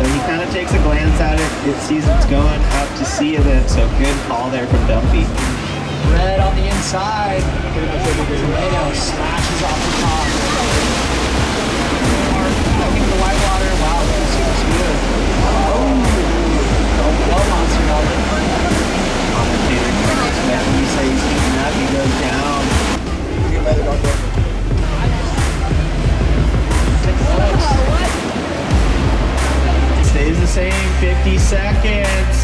[0.00, 1.50] So he kind of takes a glance at it.
[1.68, 3.68] It sees it's going up to sea of it.
[3.68, 5.28] So good call there from Dunphy.
[6.10, 7.44] Red on the inside.
[7.44, 10.26] Tomato smashes off the top.
[12.80, 13.70] Back into the white water.
[13.84, 14.96] Wow, this looks good.
[15.68, 15.84] Oh,
[16.96, 18.20] don't blow monster melon.
[19.36, 19.92] Commentator
[20.32, 22.44] Smith, when you say he's keeping up, he goes down.
[30.34, 32.34] Stays the same, 50 seconds.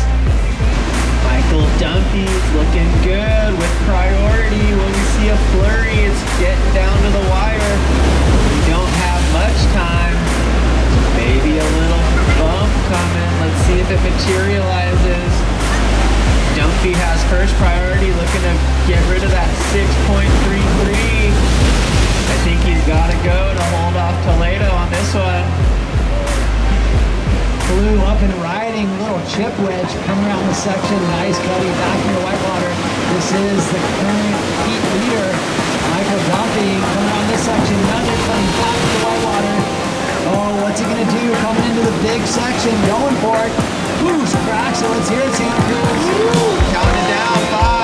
[1.26, 4.62] Michael Dunphy's looking good with priority.
[4.62, 7.74] When we see a flurry, it's getting down to the wire.
[8.46, 10.14] We don't have much time.
[11.18, 12.06] Maybe a little
[12.38, 13.30] bump coming.
[13.42, 15.34] Let's see if it materializes.
[16.54, 18.54] Dunphy has first priority, looking to
[18.86, 21.79] get rid of that 6.33.
[29.40, 31.00] chip wedge coming around the section.
[31.16, 32.72] Nice cutty back into whitewater.
[33.16, 34.36] This is the current
[34.68, 35.28] heat leader,
[35.96, 37.76] Michael Dunphy, coming around this section.
[37.88, 39.56] Another cutty back to whitewater.
[40.28, 41.24] Oh, what's he gonna do?
[41.40, 43.52] Coming into the big section, going for it.
[44.04, 44.76] Who's crack?
[44.76, 45.56] So let's hear it, Santa
[47.08, 47.40] down.
[47.48, 47.79] Five,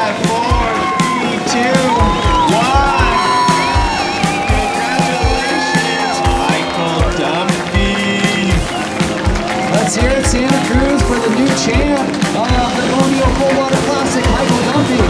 [11.37, 15.01] new champ of the O'Neill Coldwater Classic, Michael Dunphy.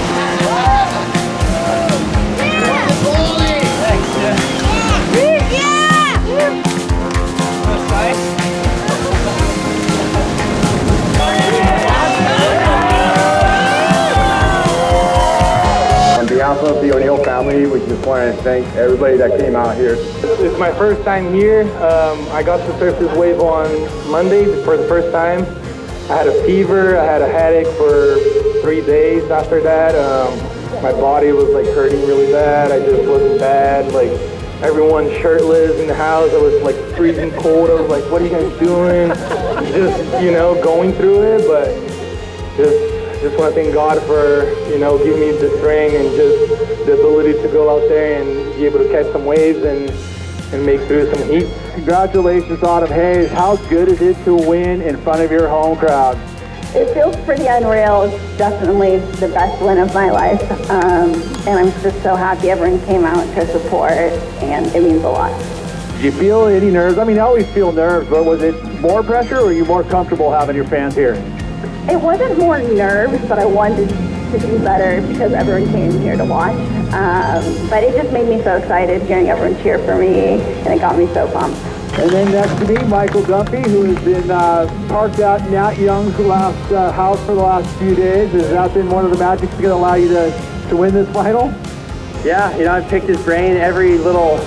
[16.19, 19.77] On behalf of the O'Neill family, we just want to thank everybody that came out
[19.77, 19.95] here.
[19.97, 21.63] It's my first time here.
[21.77, 23.69] Um, I got to surf this wave on
[24.11, 25.45] Monday for the first time.
[26.09, 26.97] I had a fever.
[26.97, 28.17] I had a headache for
[28.63, 29.97] three days after that.
[29.97, 30.39] Um,
[30.81, 32.71] my body was like hurting really bad.
[32.71, 33.93] I just wasn't bad.
[33.93, 34.13] Like
[34.63, 36.31] everyone shirtless in the house.
[36.33, 37.71] I was like freezing cold.
[37.71, 39.09] I was like, what are you guys doing?
[39.73, 41.47] just, you know, going through it.
[41.49, 41.75] But
[42.57, 46.87] just just want to thank God for, you know, giving me the strength and just
[46.87, 49.91] the ability to go out there and be able to catch some waves and,
[50.53, 51.47] and make through some heat.
[51.75, 53.31] Congratulations, Autumn Hays.
[53.31, 56.17] How good is it to win in front of your home crowd?
[56.75, 58.03] It feels pretty unreal.
[58.03, 60.43] It's definitely the best win of my life.
[60.71, 61.15] Um,
[61.47, 63.93] and I'm just so happy everyone came out to support,
[64.43, 65.33] and it means a lot.
[65.97, 66.99] Did you feel any nerves?
[66.99, 69.83] I mean, I always feel nerves, but was it more pressure or are you more
[69.83, 71.15] comfortable having your fans here?
[71.89, 73.89] It wasn't more nerves, but I wanted
[74.33, 76.57] to do better because everyone came here to watch.
[76.93, 80.81] Um, but it just made me so excited hearing everyone cheer for me, and it
[80.81, 81.59] got me so pumped.
[81.99, 85.79] And then next to me, Michael Dunphy, who has been uh, parked out in Nat
[85.79, 88.31] Young's last uh, house for the last few days.
[88.33, 91.11] Has that been one of the magics going to allow you to, to win this
[91.13, 91.47] final?
[92.23, 94.39] Yeah, you know, I've picked his brain every little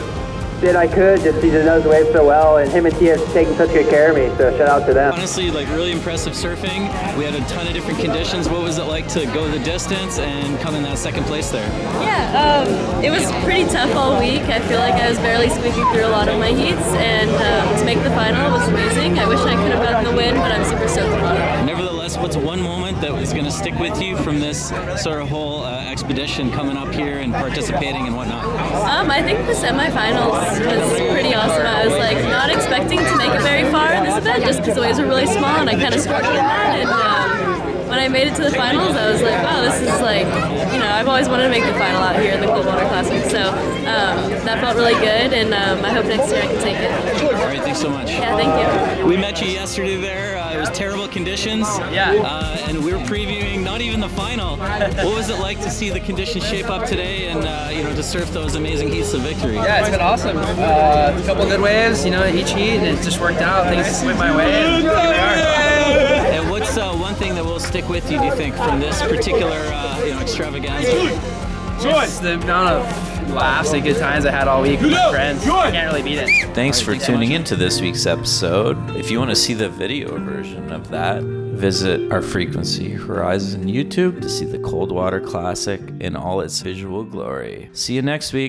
[0.60, 3.18] bit I could just he just knows the wave so well, and him and Tia
[3.18, 5.14] have taken such good care of me, so shout out to them.
[5.14, 6.90] Honestly, like really impressive surfing.
[7.18, 8.50] We had a ton of different conditions.
[8.50, 11.68] What was it like to go the distance and come in that second place there?
[12.04, 14.44] Yeah, um, it was pretty tough all week.
[14.44, 17.80] I feel like I was barely squeaking through a lot of my heats, and um,
[17.80, 19.20] to make the final was amazing.
[19.20, 21.66] I wish I could have gotten the win, but I'm super stoked about it.
[21.66, 24.70] Nevertheless, what's one moment that was going to stick with you from this
[25.02, 28.44] sort of whole uh, expedition coming up here and participating and whatnot?
[28.44, 31.66] Um, I think the semifinals was pretty awesome.
[31.66, 34.76] I was like not expecting to make it very far in this event just because
[34.76, 36.80] the waves were really small, and I kind of struggled in that.
[36.80, 40.02] And um, when I made it to the finals, I was like, wow, this is
[40.02, 40.28] like,
[40.74, 43.24] you know, I've always wanted to make the final out here in the Coldwater Classic.
[43.32, 43.50] So
[43.90, 46.92] um, that felt really good, and um, I hope next year I can take it.
[47.24, 48.12] All right, thanks so much.
[48.12, 49.06] Yeah, thank you.
[49.06, 50.39] We met you yesterday there.
[50.50, 51.68] Uh, it was terrible conditions.
[51.92, 52.12] Yeah.
[52.26, 54.58] Uh, and we were previewing not even the final.
[54.58, 57.94] what was it like to see the conditions shape up today and uh, you know
[57.94, 59.56] to surf those amazing heats of victory?
[59.56, 60.38] Yeah, it's been awesome.
[60.38, 63.68] Uh, a couple good waves, you know, each heat, and it just worked out.
[63.68, 66.34] Things just went my way, and here we are.
[66.34, 69.02] And what's uh, one thing that will stick with you, do you think, from this
[69.04, 70.92] particular uh, you know extravaganza?
[71.82, 75.46] Just the amount of laughs and good times I had all week with my friends.
[75.48, 76.56] I can't really beat it.
[76.56, 78.96] Thanks for tuning in to this week's episode.
[78.96, 84.22] If you want to see the video version of that, visit our Frequency Horizon YouTube
[84.22, 87.70] to see the Coldwater Classic in all its visual glory.
[87.74, 88.48] See you next week.